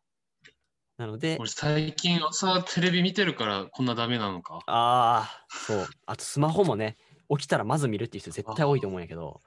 [0.98, 4.61] なので、俺最近朝テレビ見てるからこんなダメなのか？
[4.66, 5.88] ああ、そう。
[6.07, 6.96] あとスマホもね、
[7.31, 9.40] 起きたらまず見るっていう人絶対多いと思うんやけど、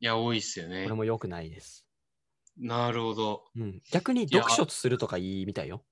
[0.00, 0.92] いや、多いっすよこねれ。
[0.92, 1.86] も良くないです。
[2.56, 3.44] なるほど。
[3.56, 5.82] うん、逆にや読書するとかいいみたいよ。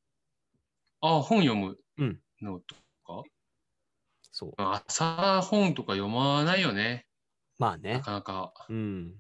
[1.01, 3.23] あ、本読むうんのとか、
[4.31, 4.53] そう。
[4.59, 7.07] 朝本とか読まないよね。
[7.59, 8.03] なまあね。
[8.05, 8.53] かなか。
[8.69, 9.15] うん。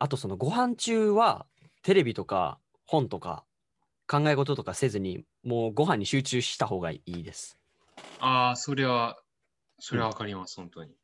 [0.00, 1.46] あとそのご飯中は
[1.82, 3.44] テレビとか本とか
[4.08, 7.58] 考え事とかせずにもうご飯に集中した方がいいです。
[8.20, 9.20] ああ、それは、
[9.78, 10.94] それはわかります、本当に。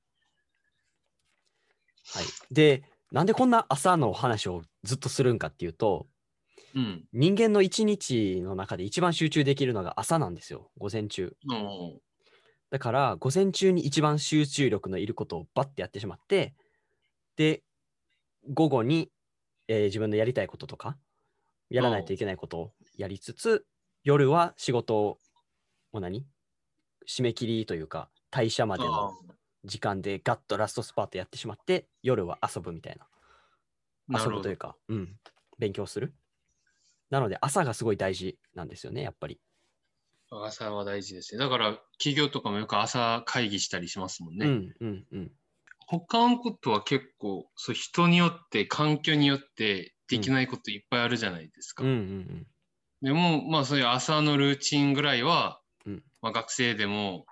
[2.12, 2.24] はい。
[2.50, 6.08] で、なんでこんな朝の話をずっとするんかっていうと、
[6.74, 7.08] うん。
[7.12, 10.70] 人間の一日の中で一番集中できるのが朝なんですよ。
[10.78, 11.36] 午前中。
[11.48, 12.00] お
[12.70, 16.54] だから、午前中に一番集中力のいることをバッてやってしまって、
[17.36, 17.62] で、
[18.48, 19.10] 午後に、
[19.68, 20.96] えー自分のやりたいこととか、
[21.70, 23.66] やらないといけないことをやりつつ、
[24.04, 25.18] 夜は仕事を、
[25.92, 26.26] 何？
[27.08, 29.12] 締め切りというか、退社まであの
[29.64, 34.18] 時間でガッとラストスパートやってしまって、夜は遊ぶみたいな。
[34.18, 34.56] 遊ぶという。
[34.56, 35.16] か、うん、
[35.58, 36.14] 勉強する。
[37.10, 39.40] なので、朝がすごい大事なんですよね、やっぱり。
[40.30, 41.38] 朝は大事ですね。
[41.38, 44.46] だから、企業とかもよく朝会議したりしますもんね。
[44.46, 45.32] うん、うん、うん。
[45.86, 51.84] 他のことは結構、そう人によって、環境によってできないこといっぱいあるじゃないですか。
[51.84, 52.46] うん、うん、
[53.02, 57.26] でも、まあそういう朝のルーチンぐらいは、うんまあ、学生でも、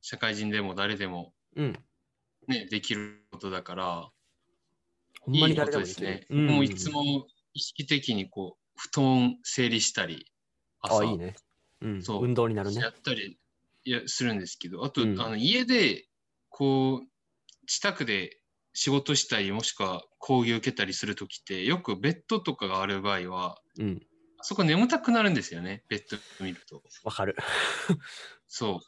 [0.00, 1.64] 社会人でも誰でも、うん。
[1.66, 1.78] うん。
[2.48, 4.10] ね、できることだから、
[5.20, 6.26] ほんまにいいこ誰でもですね。。
[6.30, 10.30] うんもういつも意識的にこう、布団整理したり、
[10.80, 11.34] 朝あ、いいね。
[11.80, 12.90] うん、そう運動になるねや。
[12.90, 13.38] ったり
[14.06, 16.06] するんですけど、あと、うんあの家で、
[16.48, 17.11] こう、
[17.66, 18.38] 近くで
[18.72, 24.00] 仕事したり、もしくは講義受けたりするときって、よくベッドとかがある場合は、うん、
[24.38, 26.82] あそこ眠たくなるんですよね、ベッド見ると。
[27.04, 27.36] わかる。
[28.48, 28.80] そ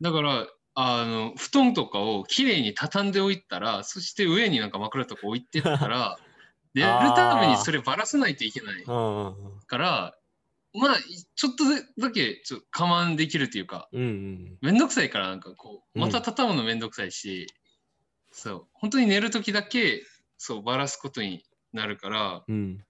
[0.00, 0.04] う。
[0.04, 6.18] だから、あの、布団とかをきれいに畳んでおいたら、そして上になんか枕とか置いてったら、
[6.72, 10.16] 寝るためにそればらさないといけないうんうんうんから、
[10.72, 10.96] まあ、
[11.34, 11.64] ちょっと
[12.00, 17.48] だけちょっと我慢できるというか、うんうんめんどくさいから、なんかこう、うんまた畳むのめんどくさいし、
[18.30, 20.04] そう、本当に寝るときだけ、
[20.38, 22.84] そう、ばらすことになるから、うん。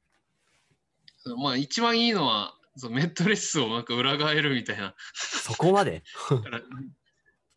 [1.42, 4.94] まあ、一番いいのは、そうメットレスをなんか裏返るみたいな。
[5.14, 6.02] そこまで？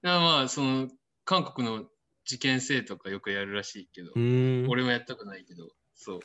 [0.01, 0.89] だまあ、その、
[1.23, 1.85] 韓国の
[2.25, 4.69] 受験生とかよくやるらしいけど、うーん。
[4.69, 6.19] 俺もやったくないけど、そう。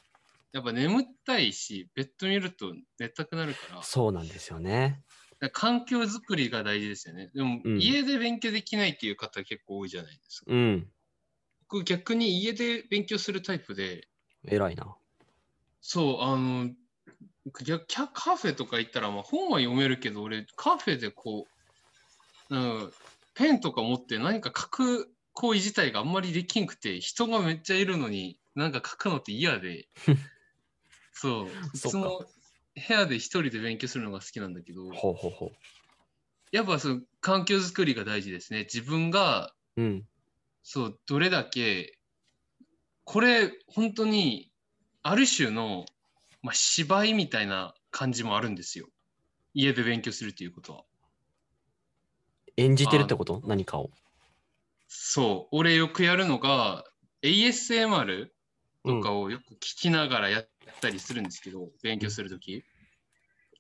[0.52, 5.02] やっぱ眠たいし、ベッド見ると寝たくなるから、そうなんですよね。
[5.52, 7.30] 環境づくりが大事ですよね。
[7.34, 10.46] でも、うん家で勉強できないっていう方結構多いじゃないですか。
[10.48, 10.90] うん。
[11.70, 14.08] 僕逆に家で勉強するタイプで、
[14.46, 14.96] 偉いな。
[15.80, 16.70] そう、あの、
[17.64, 21.48] 逆キャカフェとか行ったら、まあ、本は読めるけど、俺、カフェでこ
[22.50, 22.92] う、なんか
[23.34, 29.88] ペンとか持って何か書く行為自体があんまりできんくて、人がめっちゃいるのに、なんか書くのって嫌で、
[31.12, 35.52] そう、の部屋で一人で勉強するのが好きなんだけど、ほうほうほ
[36.50, 38.60] やっぱその環境づくりが大事ですね。
[38.60, 39.82] 自分が、う。
[39.82, 40.08] うん。
[40.70, 41.98] そう、どれだけ、
[43.04, 44.52] これ、本当に、
[45.02, 45.86] ある種の、
[46.42, 48.86] まあ、芝居みたいな感じもあるんですよ。
[49.54, 50.84] 家で勉強するっていうことは。
[52.58, 53.40] 演じてるってこと？
[53.46, 53.90] 何かを。
[54.88, 56.84] そう、俺よくやるのが、
[57.22, 58.28] ASMR
[58.84, 60.48] とかをよく聞きながらやっ
[60.82, 62.62] たりするんですけど、勉強するとき。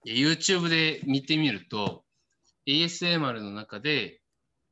[0.06, 2.04] YouTube で見てみると、
[2.66, 4.20] ASMR の中で、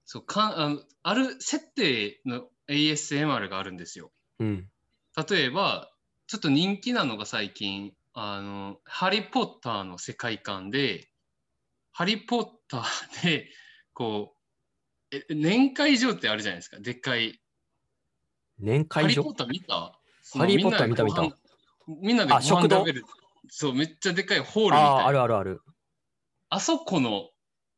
[0.07, 4.13] そうかんあのある設定の ASMR があるんですよ。
[4.39, 4.71] うん。
[5.29, 5.91] 例えば、
[6.27, 11.09] ちょっと人気なのが最近、あの、ハリー・ポッターの世界観で、
[11.93, 13.51] ハリー・ポッターで、
[13.95, 14.37] こ
[15.13, 17.41] う、え年会場ってあるじゃないですか、でっかい。
[18.59, 20.01] 年会場ハリー・ポッター見た？
[20.39, 21.23] ハリーポッター見た見た
[21.87, 23.05] みんなでご飯あ食べる。
[23.49, 25.07] そう、めっちゃでっかいホールみたいああ、な。
[25.09, 25.61] あるあるある。
[26.51, 27.31] あそこの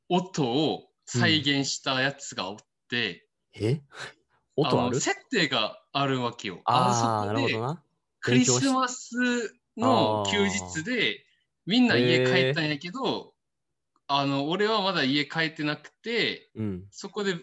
[0.09, 2.57] 音を再現したやつがおっ
[2.91, 3.81] て、え？
[4.57, 4.95] 音ある？
[4.97, 6.61] の設定があるわけよ。
[6.65, 7.83] ああ、なるほどな。
[8.21, 9.15] クリスマス
[9.77, 11.25] の休日で
[11.65, 13.35] みんな家帰ったんやけど、
[14.07, 16.87] あの俺はまだ家帰ってなくてうん。
[16.91, 17.37] そこで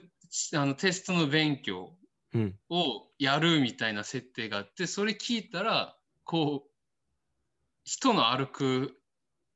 [0.53, 1.97] あのテストの勉強
[2.33, 2.59] うん。
[2.69, 6.71] をやるみたいな設定があってそれ聞いたらこう
[7.85, 8.99] 人の歩く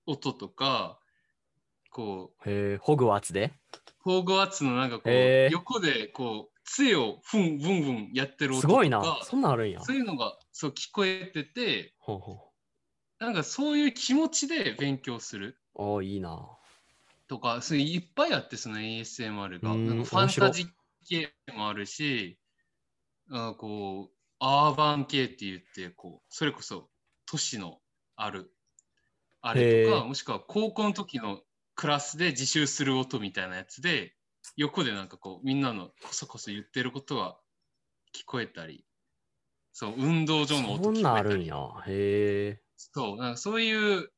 [0.06, 1.00] 音とか
[1.90, 3.59] こうへえ、ホグワーツで？
[4.00, 9.20] ホーグワーツのなんかこうへー横でこう杖をふんブンブンやってる音すとかごいな。
[9.24, 9.82] そんなんあるんや。
[9.82, 12.50] そういうのがそう聞こえててほうほ
[13.20, 15.82] なんかそういう気持ちで勉強するう。
[15.82, 16.50] おーいいな。
[17.28, 19.72] とか、そういっぱいあって、その ASMR が。
[19.72, 20.68] うんなんかファンタジー
[21.08, 22.40] 系もあるし、
[23.30, 26.90] あこう、アーバン系って言って、こう、それこそ
[27.26, 27.80] 都市の
[28.16, 28.52] ある、
[29.42, 31.42] あれとか、もしくは高校の時の
[31.80, 34.14] クラスで自習する音みたいなやつで、
[34.58, 37.38] 横でなんかこう、みんなのこそこそ言ってることが
[38.14, 38.84] 聞こえたり、
[39.72, 41.56] そう、運動場の音そん聞こえたりなんあるんや。
[41.88, 42.62] へえ。
[42.76, 44.12] そう、なんかそういう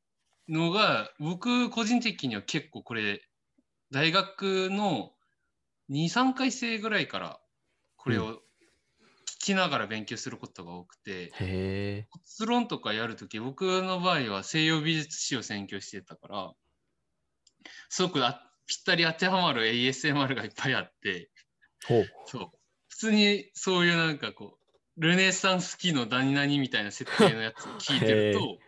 [0.48, 3.22] のが、僕個人的には結構これ、
[3.92, 5.12] 大学の
[5.88, 7.38] 2、3回生ぐらいから
[7.96, 8.38] これを聞
[9.38, 12.08] きながら勉強することが多くて、へえ。
[12.26, 16.52] 卒論とかやるとき、僕の場合は西洋美術史を専攻してたから、
[17.88, 21.30] すごくあぴったり当てはまる ASMR がいっぱいあって。
[22.26, 22.50] そう。
[22.88, 28.58] 普通にそういうなんかこう、ルネサンス期の何々みたいな設定のやつを聞いてるへと、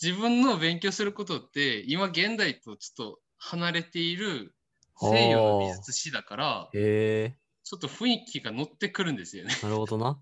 [0.00, 4.54] 自分の勉強することって、今現代とちょっと離れている
[5.00, 6.70] 西洋の美術史だから。
[6.72, 9.54] ちょっと雰囲気が乗ってくるんですよね。
[9.62, 10.20] なるほどな。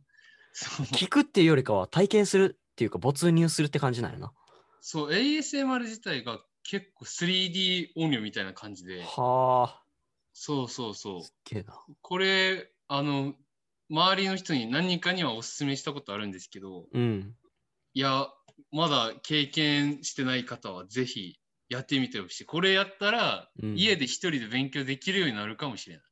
[0.93, 4.33] 聞くっていうよりかは体験するっていうか没入するって感じなんやな。
[4.81, 9.83] そう、ASMR 自体が結構 3D 音量みたいな感じで、はあ。
[10.33, 11.23] そうそうそう。
[11.23, 11.75] すっげえな。
[12.01, 13.35] これ、あの、
[13.91, 17.35] 周りの人に何人かにはおすすめしたことあるんですけど、うん。
[17.95, 18.29] いや、
[18.71, 22.45] まだ経験してない方はぜひやってみてほしい。
[22.45, 26.05] これやったら、うん家で一人で勉強できるようになるかもしれない。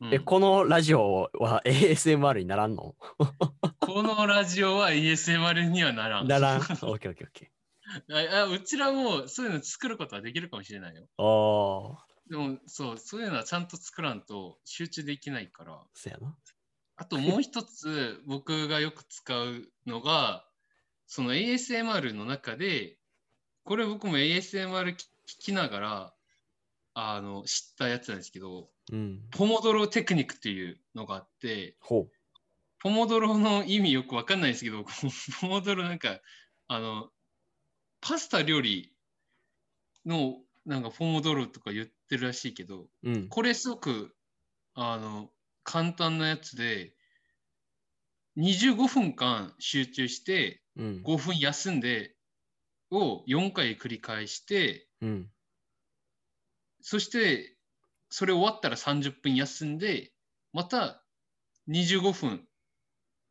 [0.00, 2.96] うんえ、このラジオは ASMR にならんの？
[3.80, 6.28] このラジオは ASMR にはならん。
[6.28, 6.60] ならん。
[6.82, 6.98] オ
[8.10, 11.02] ああうちらもそういうの作ることはできるかもしれないよ。
[11.18, 11.22] ー。
[11.22, 15.80] ああ、でも、そう、そういうのはちゃんと作らんと集中できないから。
[15.94, 16.36] そやな。
[16.96, 20.46] あともう一つ 僕がよく使うのが、
[21.06, 22.98] その ASMR の中で、
[23.64, 26.14] これ僕も ASMR 聞きながら、
[26.94, 29.20] あの、知ったやつなんですけど、うん。
[29.30, 32.08] ポモドロテクニックっていうのがあって、ほ
[32.80, 34.84] ポモドロの意味よくわかんないんですけど、
[35.40, 36.20] ポモドロなんか、
[36.68, 37.10] あの、
[38.02, 38.92] パスタ料理
[40.04, 40.34] の
[40.66, 42.88] なんかポモドロとか言ってるらしいけど、う。
[43.04, 43.28] うん。
[43.28, 44.14] これすごく
[44.74, 45.30] あの
[45.62, 46.94] 簡単なやつで
[48.36, 51.02] 25分間集中してうん。
[51.04, 52.16] 5分休んで
[52.90, 55.30] を4回繰り返してうん。
[56.80, 57.56] そして
[58.10, 60.12] それ終わったら30分休んで
[60.52, 61.04] また
[61.68, 62.48] 25分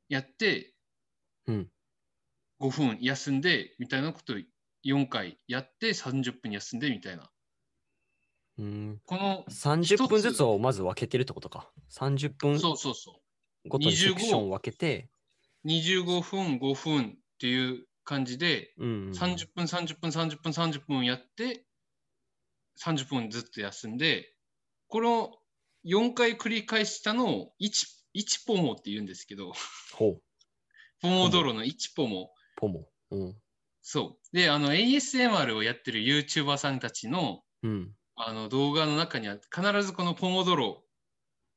[0.07, 0.73] やって
[1.47, 1.69] うん。
[2.61, 4.35] 5分休んでみたいなことを
[4.85, 7.29] 4回やって30分休んでみたいな
[8.57, 9.01] うん。
[9.05, 11.71] この30分ずつをまず分けてるってことか。
[11.91, 13.11] 30分そうそうそ
[13.65, 15.09] うごとにセクションを分けて、
[15.65, 19.11] 25分5分っていう感じでうん。
[19.11, 21.65] 30分30分30分30分やって
[22.83, 24.33] 30分ずつ休んで
[24.87, 25.31] この
[25.85, 27.69] 4回繰り返したのを 1,
[28.15, 29.53] 1ポモって言うんですけど、
[29.93, 30.21] ほう。
[31.01, 32.31] ポモドロの1ポモ。
[32.57, 32.87] ポモ。
[33.09, 33.41] うん。
[33.81, 34.35] そう。
[34.35, 37.95] で、あの ASMR をやってる YouTuber さんたちのうん。
[38.15, 40.83] あの動画の中には必ずこのポモドロ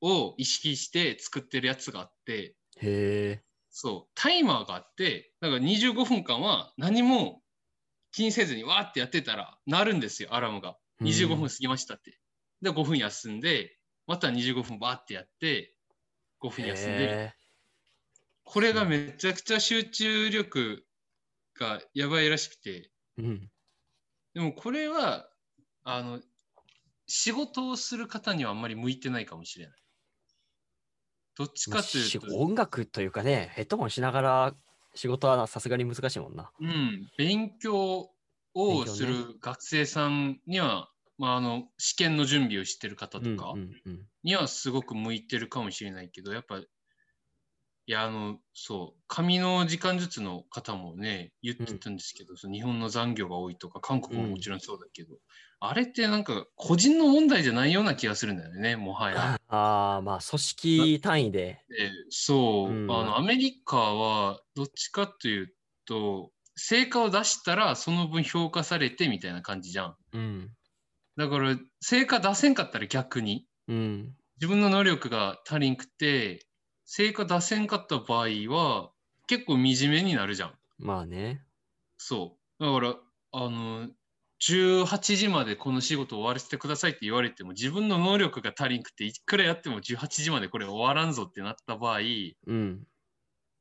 [0.00, 3.44] を意識して作ってるやつがあって、へえ。
[3.70, 7.42] そう、タイマーがあって、だから25分間は何も
[8.12, 10.78] 気にせずにわーってやってたら鳴るんですよ、アラームが。
[11.00, 12.18] 25分過ぎましたって。
[12.62, 15.74] で、5分休んで、また25分バーってやって、
[16.40, 17.34] 5分休んで、へ
[18.44, 20.83] これがめちゃくちゃ集中力
[21.58, 23.50] がやばいらしくて、ーうん。
[24.34, 25.28] でもこれは、
[25.84, 26.20] あの、
[27.06, 29.76] 仕事をする方にはあんまり向いてないかもしれない。
[31.36, 34.54] どっちまあかというと、し音楽というかね、ヘッドホンしながら
[34.94, 36.50] 仕事はさすがに難しいもんな。
[36.60, 38.10] うん、勉強
[38.54, 40.88] をする学生さんには、
[41.18, 43.54] まあ、あの試験の準備をしてる方とか
[44.22, 46.60] にはすごく向いてるかもしれないけど、やっぱ、
[47.86, 55.16] いや、あの、そう、紙の時間ずつの方もね、言ってたんですけど、その日本の残業が多いとか、韓国ももちろんそうだけど、
[55.60, 59.38] あれってなんか個人の問題じゃないような気がするんだよね、もはや。
[59.48, 61.64] ああ、まあ組織単位で。
[61.68, 65.54] でそう、うんあのアメリカはどっちかという
[65.86, 70.50] と成果を出したらその分評価されてみたいな感じじゃんうん。
[71.16, 74.16] だから成果出せんかったら逆にうん。
[74.36, 76.46] 自分の能力が足りんくて
[76.84, 78.90] 成果出せんかった場合は
[79.26, 81.42] 結構惨めになるじゃんまあね。
[81.96, 82.94] そうだから
[83.32, 83.88] あの
[84.40, 92.00] 18時までこの仕事終わらせてくださいって言われても自分の能力が足りんくていくらやっても18時までこれ終わらんぞってなった場合
[92.46, 92.86] うん。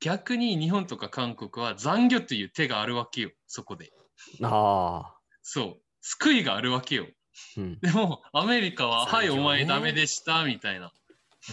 [0.03, 3.93] 逆に日本とか韓国は残業という手があるわけよ、そこで。
[4.41, 5.15] ああ。
[5.41, 5.81] そう。
[6.01, 7.07] 救いがあるわけよ。
[7.55, 7.79] うん。
[7.79, 10.91] でも、アメリカは、はい、お前ダメでした、みたいな。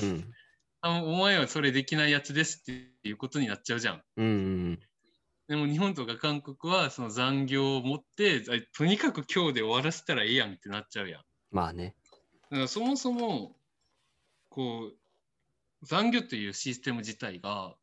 [0.03, 0.33] うん。
[0.83, 4.03] あお前はそれできないやつですっていうことになっちゃうじゃん。
[4.17, 4.29] うんう
[4.73, 4.81] ん。
[5.49, 11.23] でも日本とか韓国はその残業を持って、あとにかく今日で終わらせたらいいやんってなっちゃうやん。
[11.51, 11.97] まあね。
[12.51, 13.57] だからそもそも、
[14.49, 17.75] こう、残業というシステム自体が、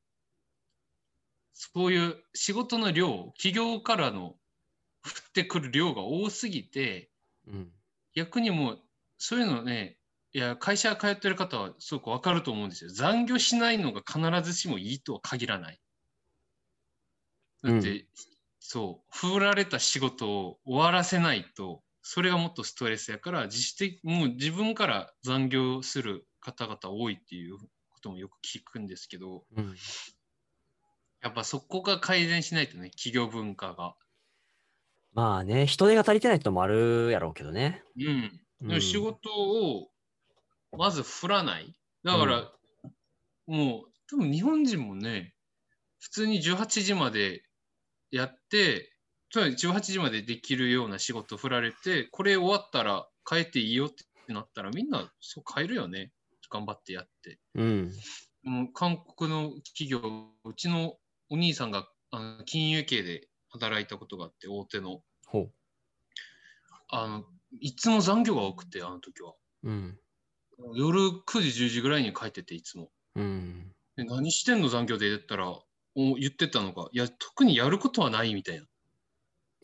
[1.54, 4.36] そういう仕事の量、企業からの降
[5.30, 7.12] ってくる量が多すぎて、
[7.48, 7.72] うん。
[8.16, 8.80] 逆にもう、
[9.18, 9.97] そういうのね、
[10.38, 12.91] いや、会社通ってる方はすごくわかると思うんですよ。
[12.91, 15.79] 残業しないのが必ずしもいいとは限らない。
[17.63, 18.05] だって、う
[18.59, 29.75] そう、振られた仕事を終わらせないと、それがもっとストレスやから、自主的、もう自分から残業する方々多いっていうこともよく聞くんですけど、うん。
[31.23, 33.95] やっぱそこが改善しないとね、企業文化が。
[35.13, 37.81] まあね、人手が足りてないってのもあるやろうけどね。
[38.61, 38.81] うん。
[38.81, 39.89] 仕事を
[40.76, 41.74] まず振らない？
[42.03, 42.51] だから、
[43.45, 45.34] もう多分日本人もね、
[45.99, 47.43] 普通に18時まで
[48.11, 48.93] やって、
[49.30, 56.11] つまり18時までできるような仕事振られて、これ終わったら変えていいよってなったらみんなそう変えるよね。
[56.49, 57.39] 頑張ってやって。
[57.55, 57.91] うん。
[58.43, 59.99] もう韓国の企業、
[60.45, 60.97] うちの
[61.30, 65.01] お兄さんがあの金融系で働いたことがあって、大手の。
[65.26, 65.49] ほ
[66.89, 67.26] あの
[67.59, 69.34] いつも残業が多くて、あの時は。
[69.63, 69.70] う。
[69.70, 69.99] うん。
[70.76, 72.89] 夜9時、10時ぐらいに帰ってて、いつも。
[73.16, 73.74] うん。
[73.95, 78.66] で何してんの残業で言ったら、お言ってたのが、いや、特にやることはないみたいな。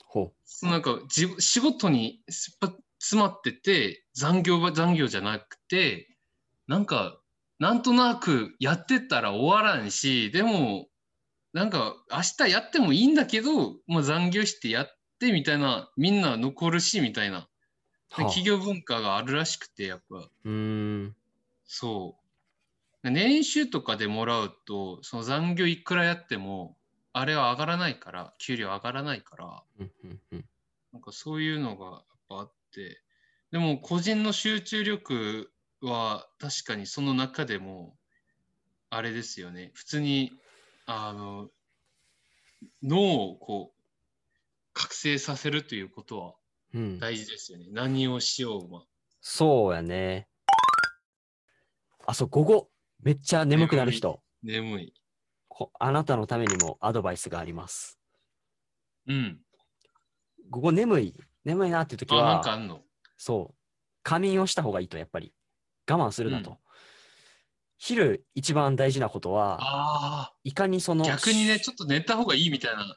[0.06, 0.34] ほ
[0.64, 6.08] なんか自分、仕事にすっぱ詰まってて、残業は残業じゃなくて、
[6.68, 7.20] なんか、
[7.60, 10.88] なんとなくやってったら終わらんし、でも、
[11.54, 14.88] なんか、明日やってもいいんだけど、まあ、残業してやっ
[15.20, 17.48] てみたいな、みんな残るし、みたいな。
[18.14, 20.18] はあ企業文化があるらしくて、やっぱ。
[20.18, 21.16] うーん。
[21.66, 22.16] そ
[23.04, 23.10] う。
[23.10, 26.78] 年収とかでもらうと、その残業いくらやっても、
[27.12, 30.46] あれは上がらないから、給料上がらないから、うんうんうん。
[30.94, 33.02] なんかそういうのがやっぱあって、
[33.52, 35.52] でも個人の集中力
[35.82, 37.98] は確かにその中でも、
[38.92, 39.72] あれですよね。
[39.74, 40.32] 普通に、
[40.86, 41.50] あの、
[42.84, 43.84] 脳をこう、
[44.74, 46.36] 覚醒させるということは
[46.74, 47.00] うん。
[47.00, 47.66] 大事ですよね。
[47.72, 48.86] 何をしようま。
[49.22, 50.28] そうやね。
[52.06, 52.70] あ、そう、午後、
[53.02, 54.22] めっちゃ眠くなる人。
[54.44, 54.94] 眠い。
[55.50, 57.98] こあなたのためにもアドバイスがあります。
[59.08, 59.44] うん。
[60.50, 61.14] 午後眠い、
[61.46, 62.84] 眠いなっていう時あ、なんは、かあんの？
[63.18, 63.58] そう、
[64.04, 65.34] 仮眠をした方がいいと、やっぱり。
[65.90, 66.52] 我慢するなと。
[66.52, 66.58] うん
[67.78, 72.96] 昼、一番大事なことは、あいかにそあ、の、逆にね、しちょっと寝た方がいいみたいな。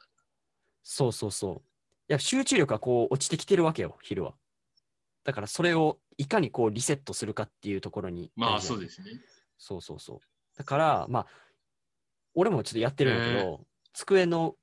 [0.83, 1.66] そうそうそう。
[2.09, 4.33] いや、集中力がこう落ちてきてるわけよ、昼は。
[5.23, 8.31] だからそれをいかにこうリセットするかっていうところに。
[8.35, 9.07] まあそうですね。
[9.57, 10.19] そうそうそう。
[10.57, 11.27] だから、まあ、
[12.33, 14.55] 俺もちょっとやってるんだけど、机の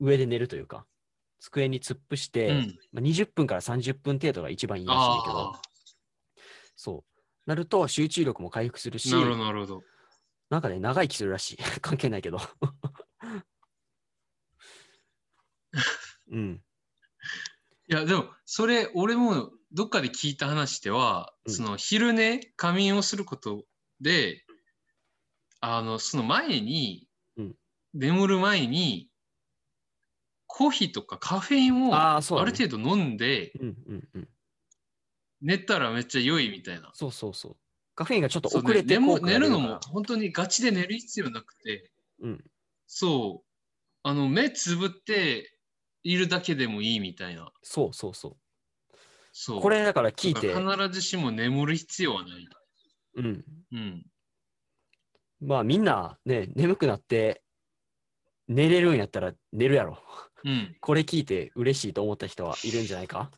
[0.00, 0.86] 上で寝るというか、
[1.40, 2.78] 机に突っ伏して、うん。
[2.92, 5.62] まあ、20分から30分程度が一番いいらしいんだけどあ、
[6.76, 7.12] そう。
[7.46, 9.82] なると集中力も回復するし、あ、なるほど、なるほど。
[10.50, 11.56] なんかね、長生きするらしい。
[11.80, 12.38] 関係ないけど。
[16.30, 16.62] うん。
[17.92, 23.64] いや、でも、それ、俺もどっかで聞いた話では、うんその昼寝、仮眠をすること
[24.00, 24.46] で、
[25.60, 27.54] あの、その前に、うん
[27.92, 29.10] 眠る前に、
[30.46, 32.20] コーヒーとかカフェインをあ。
[32.20, 32.26] る
[32.56, 34.28] 程度飲んで、うんうんうん。
[35.42, 36.90] 寝たらめっちゃ良いみたいな。
[36.94, 37.56] そうそうそう。
[37.94, 42.44] カフェインがちょっと遅れてね、寝るのも本当にガチで寝る必要なくて、うん。
[42.86, 43.48] そう、
[44.02, 45.51] あの、目つぶって
[46.04, 47.52] いるだけでもいいみたいな。
[47.62, 48.36] そうそうそ
[49.32, 49.58] そう。
[49.58, 49.60] う。
[49.60, 52.48] これだから聞いて、必ずしも眠る必要はない。
[53.16, 53.44] うん。
[53.72, 54.06] うん。
[55.40, 57.42] まあみんなね、眠くなって
[58.48, 59.98] 寝れるんやったら寝るやろ。
[60.44, 60.76] うん。
[60.80, 63.30] これ聞いて嬉しいと思った人はいるんじゃないか？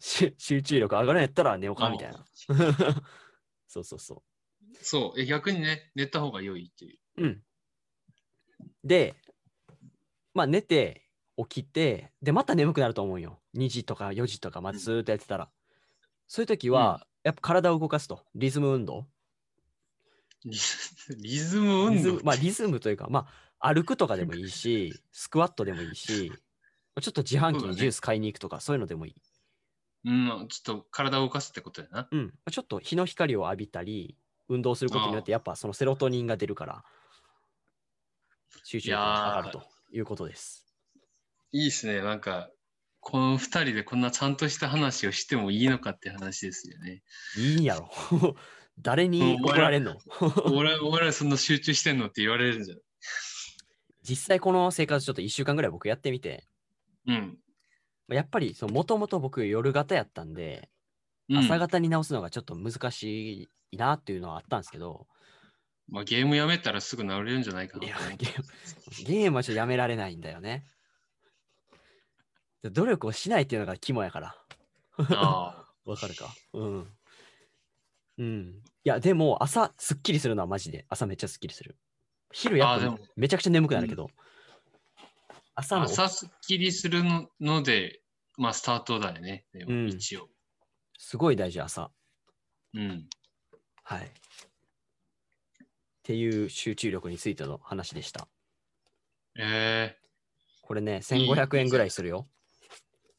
[0.00, 2.24] し集中力上がるんやったら寝ようかみたいな。
[3.66, 4.22] そうそうそ
[4.80, 5.20] そう。
[5.20, 6.98] え逆にね、寝た方が良いっていう。
[7.18, 7.22] う。
[7.24, 7.42] うん。
[8.84, 9.14] で、
[10.34, 11.07] まあ寝て、
[11.46, 13.38] 起きて、で、また眠くなると思うよ。
[13.54, 15.50] 2時とか4時とか、まずずーっとやってたら。
[16.26, 18.24] そういう時は、やっぱ体を動かすと。
[18.34, 19.06] リズム運動。
[20.44, 20.58] リ
[21.18, 21.90] リズム運動？
[21.92, 23.28] リズムまあリズムというか、ま
[23.60, 26.32] あ歩くとかでもいいし、スクワットでもいいし、
[27.00, 29.14] ちょっと自販機にジュース買いに行くとか、そういうのでもいい。
[30.04, 32.08] うん、ちょっと体を動かすってことやな。
[32.10, 32.34] うん。
[32.50, 34.16] ちょっと日の光を浴びたり、
[34.48, 36.84] 運動することによって、やっぱそのセロトニンが出るから、
[38.64, 40.67] 集中力が上がるということです。
[41.52, 42.02] いいっすね。
[42.02, 42.50] なんか、
[43.00, 47.02] この二人でこんなちゃんとした話をしてもいいのかって話ですよね。
[47.36, 47.90] いいんやろ。
[48.80, 49.96] 誰に怒られんの？
[50.52, 52.78] 俺ら、 俺らそんな集中してんのって言われるんじゃん。
[54.02, 56.46] 実際この生活ちょっと1週間ぐらい僕やってみて、
[57.06, 57.38] うん。
[58.06, 60.68] まあやっぱりもともと僕夜型やったんで、
[61.28, 65.06] うん朝型に直すのがちょっと難しいなっていうのはあったんですけど、
[65.86, 68.48] まあ、ゲームやめたらすぐ治れるんじゃないかないやと思うゲーム
[69.20, 70.64] ゲームはちょっとやめられないんだよね。
[72.62, 74.36] で努力をしないっていうのが肝やから。
[74.98, 76.34] あ わかるか？
[76.52, 76.98] うん。
[78.18, 78.62] うん。
[78.84, 80.86] いや、でも朝すっきりするのはマジで。
[80.88, 81.76] 朝めっちゃすっきりする。
[82.32, 84.10] 昼やっぱめちゃくちゃ眠くなるけど。
[85.54, 85.78] 朝あ。
[85.80, 88.02] の朝すっきりするのので、
[88.36, 89.46] まあ、スタートだよね。
[89.54, 90.28] うん一応。
[90.98, 91.90] すごい大事、朝。
[92.74, 93.08] うん。
[93.84, 94.06] はい。
[94.06, 94.10] っ
[96.02, 98.28] ていう集中力についての話でした。
[99.38, 99.96] え
[100.62, 102.28] これね、1500円ぐらいするよ。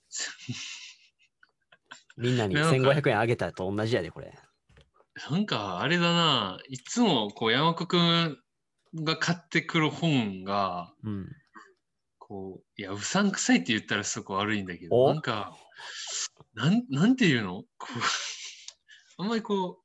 [2.17, 4.37] みんなになんか1500円あげたと同じやで、これ。
[5.19, 6.59] ー、なんかあれだな。
[6.67, 8.37] いつもこう山子くん
[8.95, 11.35] が買ってくる本が、うん。
[12.17, 15.13] こう、いや、うさんくさいって言ったらすごく悪いんだけど、お？
[15.13, 15.55] なんか、
[16.53, 17.63] なん、なんていうの？
[17.77, 17.87] こ
[19.17, 19.81] う、あんまりこ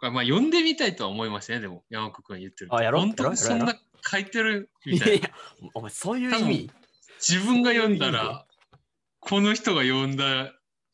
[0.00, 2.76] う、あまあ、読んでみたいとは思いますね、でも、山子くんが言ってると。
[2.76, 5.14] あやろう本当にそんな書いてるみいたいな。
[5.14, 5.30] やいや、
[5.74, 6.70] お前、そういう意味？
[7.18, 8.45] 自分が読んだいいら、
[9.28, 10.52] この人が読んだ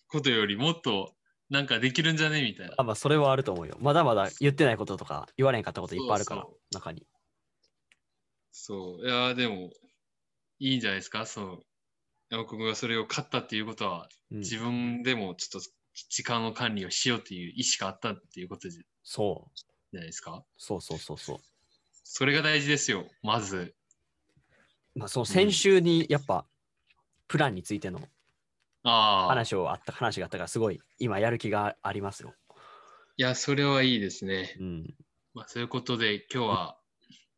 [0.08, 1.12] ことよりもっと
[1.50, 2.82] なんかできるんじゃねみたいなあ、。
[2.82, 3.76] まあ、それはあると思うよ。
[3.80, 7.06] まだまだ言ってないこととか、言われんかったこといっぱいあるから、そうそ中に。
[8.50, 9.06] そう。
[9.06, 9.70] いやー、でも、
[10.58, 11.26] いいんじゃないですか？
[11.26, 11.62] そう。
[12.30, 15.68] 山子君がそれを買ったっていうことは、うん、自分でもちょっと
[16.08, 19.50] 時間の管理をしようっていう意思があったっていうことじそ
[19.92, 19.96] う。
[19.96, 20.42] ゃないですか？
[20.56, 21.38] そうそうそうそう。
[22.04, 23.74] それが大事ですよ、まず。
[24.94, 26.46] まあ、その先週にやっぱ、
[27.28, 28.00] プランについての。
[28.84, 32.34] 話をあった話があったから、すごい今やる気がありますよ。
[33.16, 34.56] いや、それはいいですね。
[34.58, 34.94] うん。
[35.34, 36.78] まあ、そういうことで、今日は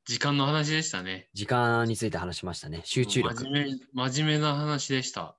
[0.05, 1.29] 時間の話でしたね。
[1.35, 2.83] 時間について話しましたね。
[2.85, 3.45] 集中力。
[3.45, 5.37] 真面目、真面目な話でした。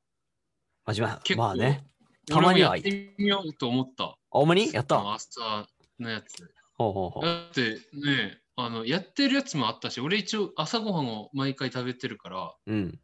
[0.85, 1.35] 真面目。
[1.35, 1.85] まあね。
[2.27, 4.17] たまにはやってみようと思った。
[4.31, 4.73] あまに？
[4.73, 5.13] やった？
[5.13, 5.67] 朝
[5.99, 6.51] のやつ。
[6.73, 7.23] ほうほうほう。
[7.23, 12.99] だってね、あの、やってるやつもあったし、俺一応朝ごはんを毎回食べてるから、うん。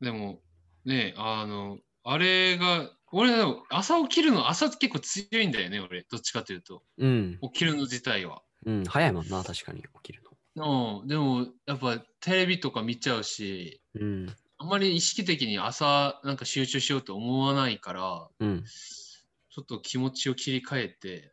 [0.00, 0.40] でも、
[0.84, 3.32] ね、あの、あれが、俺
[3.70, 6.04] 朝起きるの、朝結構強いんだよね、俺。
[6.10, 6.82] どっちかというと。
[6.98, 7.38] うん。
[7.42, 8.42] 起きるの自体は。
[8.66, 8.84] うん。
[8.84, 10.22] 早いもんな、確かに起きる
[10.60, 14.06] うん、でも、やっぱテレビとか見ちゃうし、の。
[14.06, 14.36] うん。
[14.58, 18.64] あんまり意識的に朝なんか集中しようと思わないから、うん。
[18.64, 21.32] ちょっと気持ちを切り替えて、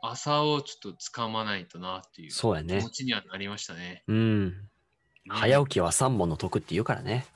[0.00, 2.90] 朝をちょっと掴まないとなっていう気そうやね持。
[2.90, 4.04] ちにはなりましたね。
[4.06, 4.68] うん。
[5.28, 7.26] 早起きは三本の得って言うからね。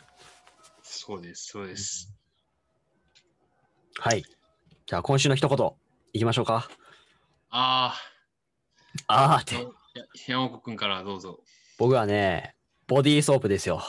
[0.83, 2.16] そうです、そうです。
[3.99, 4.25] はい。
[4.87, 5.71] じゃあ今週の一言
[6.13, 6.69] いきましょうか。
[7.51, 7.95] あ
[9.09, 9.55] あ、あーって。
[9.99, 11.41] や山岡君からどうぞ。
[11.79, 12.55] 僕はね、
[12.87, 13.83] ボディーソープですよ。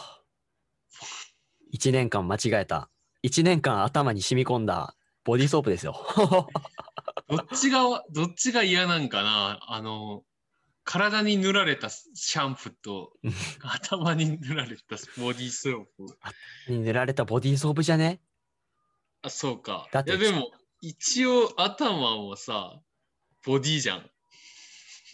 [1.73, 2.89] 1年間間違えた。
[3.23, 4.95] 1年間頭に染み込んだ
[5.25, 5.95] ボディーソープですよ。
[7.29, 10.23] どっちが、どっちが嫌なんかなあの、
[10.85, 15.83] 体に塗られたシャンプーとうん 頭に塗られたボディーソー
[16.67, 16.71] プ。
[16.71, 18.21] に塗られたボディーソープじゃね？
[19.27, 19.87] あ、そうか。
[19.91, 20.51] だっていや、でも、
[20.81, 22.79] 一応頭もさ、
[23.45, 24.09] ボディじゃん。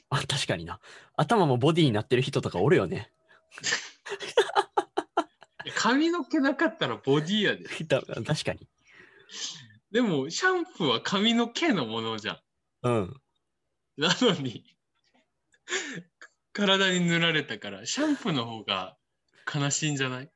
[0.09, 0.79] あ、確かにな。
[1.15, 3.11] 頭もボディになってる人とかおるよね。
[5.75, 7.65] 髪の毛なかったらボディやで。
[7.85, 8.67] だ確かに。
[9.91, 12.39] でも、シャンプーは髪の毛のものじゃん。
[12.83, 13.21] うん。
[13.97, 14.65] なのに、
[16.51, 18.97] 体に塗られたから、シャンプーの方が
[19.53, 20.31] 悲しいんじゃない？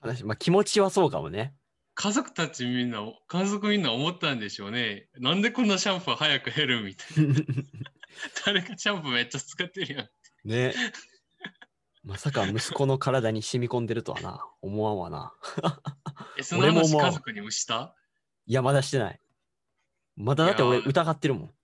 [0.00, 1.54] 話まあ、気持ちはそうかもね。
[1.96, 5.08] 家族たちみんな、家族みんな思ったんでしょうね。
[5.18, 7.34] なんでこんなシャンプー早く減るみたいな。
[8.44, 10.08] 誰かシャンプーめっちゃ使ってるやん。
[10.44, 10.74] ね。
[12.04, 15.34] まさか息子の体に染み込んでるとはな、思わんわな。
[16.38, 17.96] え、その話家族にもした？
[18.44, 19.20] いや、まだしてない。
[20.16, 21.54] まだだって俺疑ってるもん。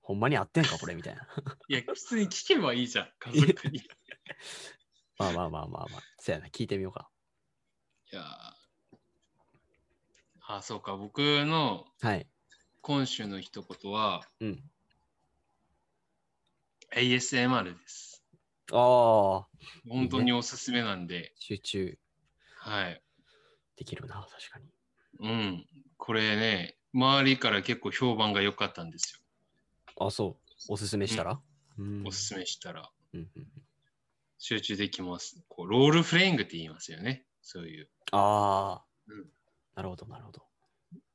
[0.00, 1.28] ほんまに合ってんか、これみたいな。
[1.68, 3.78] いや、普通に聞けばいいじゃん、家族に。
[3.78, 3.82] い
[5.18, 6.02] まあまあまあまあまあ。
[6.18, 7.10] そうやな、聞いてみようか。
[8.12, 8.61] やー
[10.46, 12.26] あ、そうか、僕のはい。
[12.80, 14.62] 今週の一言は、うん。
[16.96, 18.22] ASMR です。
[18.72, 19.46] ああ、
[19.88, 21.98] 本当におすすめなんで、集中
[22.58, 23.02] はい。
[23.76, 24.66] できるな、確かに。
[25.20, 25.66] うん。
[25.96, 29.22] これね、周りから結構評判が良かったんです
[29.98, 30.52] あ、そう。
[30.68, 31.40] おすすめしたら、
[31.78, 32.08] うんよ。
[32.08, 32.90] おすすめしたら。
[33.14, 33.46] うんうん
[34.44, 35.40] 集中できます。
[35.48, 37.24] こうロールプレイングって言いますよね。
[37.42, 37.88] そういう。
[38.10, 39.26] ああ、うん
[39.74, 40.42] なるほど、なるほど。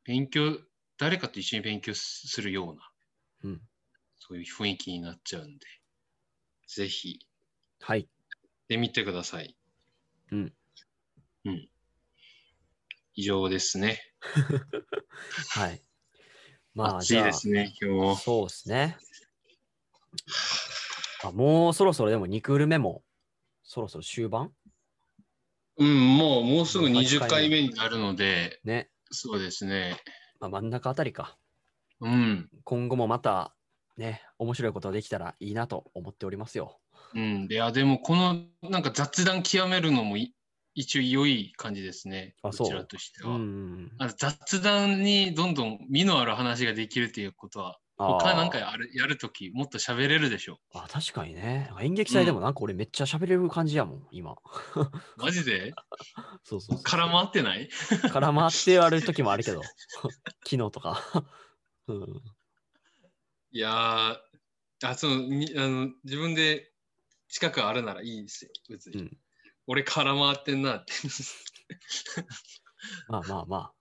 [0.03, 0.59] 勉強、
[0.97, 2.91] 誰かと一緒に勉強するような、
[3.43, 3.61] うん。
[4.19, 5.65] そういう雰囲気になっちゃうんで、
[6.67, 7.19] ぜひ、
[7.79, 8.09] はい。
[8.67, 9.55] でみてください。
[10.31, 10.53] うん。
[11.45, 11.69] うん。
[13.13, 14.01] 以上ですね。
[15.49, 15.81] はい。
[16.73, 18.15] まあ、暑いですね、今日も。
[18.15, 18.97] そうですね。
[21.23, 23.03] あもうそろそろでも2クール目も
[23.63, 24.53] そろそろ終盤
[25.77, 28.89] うん、もう、もうすぐもう20 8回目になるので、ね。
[29.11, 29.97] そうですね。
[30.39, 31.37] まあ、真ん中あたりか。
[32.01, 32.49] うん。
[32.63, 33.55] 今後もまた
[33.97, 36.79] ね、面白いことができたらいいなと思っておりますよ。
[37.13, 37.47] うん。
[37.49, 40.33] いや、でも、この、なんか雑談極めるのもい
[40.73, 42.35] 一応良い感じですね。
[42.43, 43.35] あそうこちらとしてうんは。
[43.37, 50.59] うん雑談にどんどん身のある話ができるっていうことは、他なんかやるやるときもっと喋れるでしょ。
[50.73, 51.71] あ確かにね。
[51.81, 54.35] 演劇祭でもなんか俺めっちゃ喋れる感じやもん、今。
[55.17, 55.73] マジで？
[56.43, 56.79] そうそう。
[56.83, 57.67] 空回ってない？
[58.09, 59.61] 絡まってある時もあるけど、
[60.45, 61.01] 昨日とか。
[61.87, 62.21] うん、
[63.51, 66.71] いやーあそのにあの自分で
[67.29, 69.01] 近くあるならいいですよ、別に。
[69.01, 69.17] うん
[69.69, 70.93] 俺空回ってんなって。
[73.09, 73.76] まあまあまい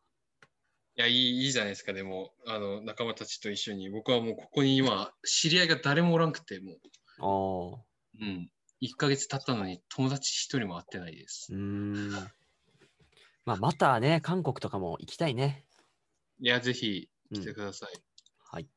[0.96, 3.90] やいい、いいじゃないですか、でも、あの仲間たちと一緒に。
[3.90, 6.72] 僕はもうここに今、知り合いが誰もおらんくて、も
[7.18, 7.24] あ。
[7.24, 7.80] ああ。
[7.80, 8.50] う、うん。
[8.80, 11.52] 1ヶ月経ったのに友達一人も会ってないです。
[11.52, 12.10] うーん。
[13.44, 15.64] まあまたね、韓国とかも行きたいね。
[16.40, 17.90] いや、ぜひうん来てください。
[18.50, 18.68] はい。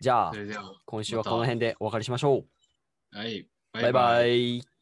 [0.00, 2.44] じゃあそ、れでは、今週はこの辺でお別れしましょ
[3.12, 3.16] う。
[3.16, 4.75] はい、バイバイ。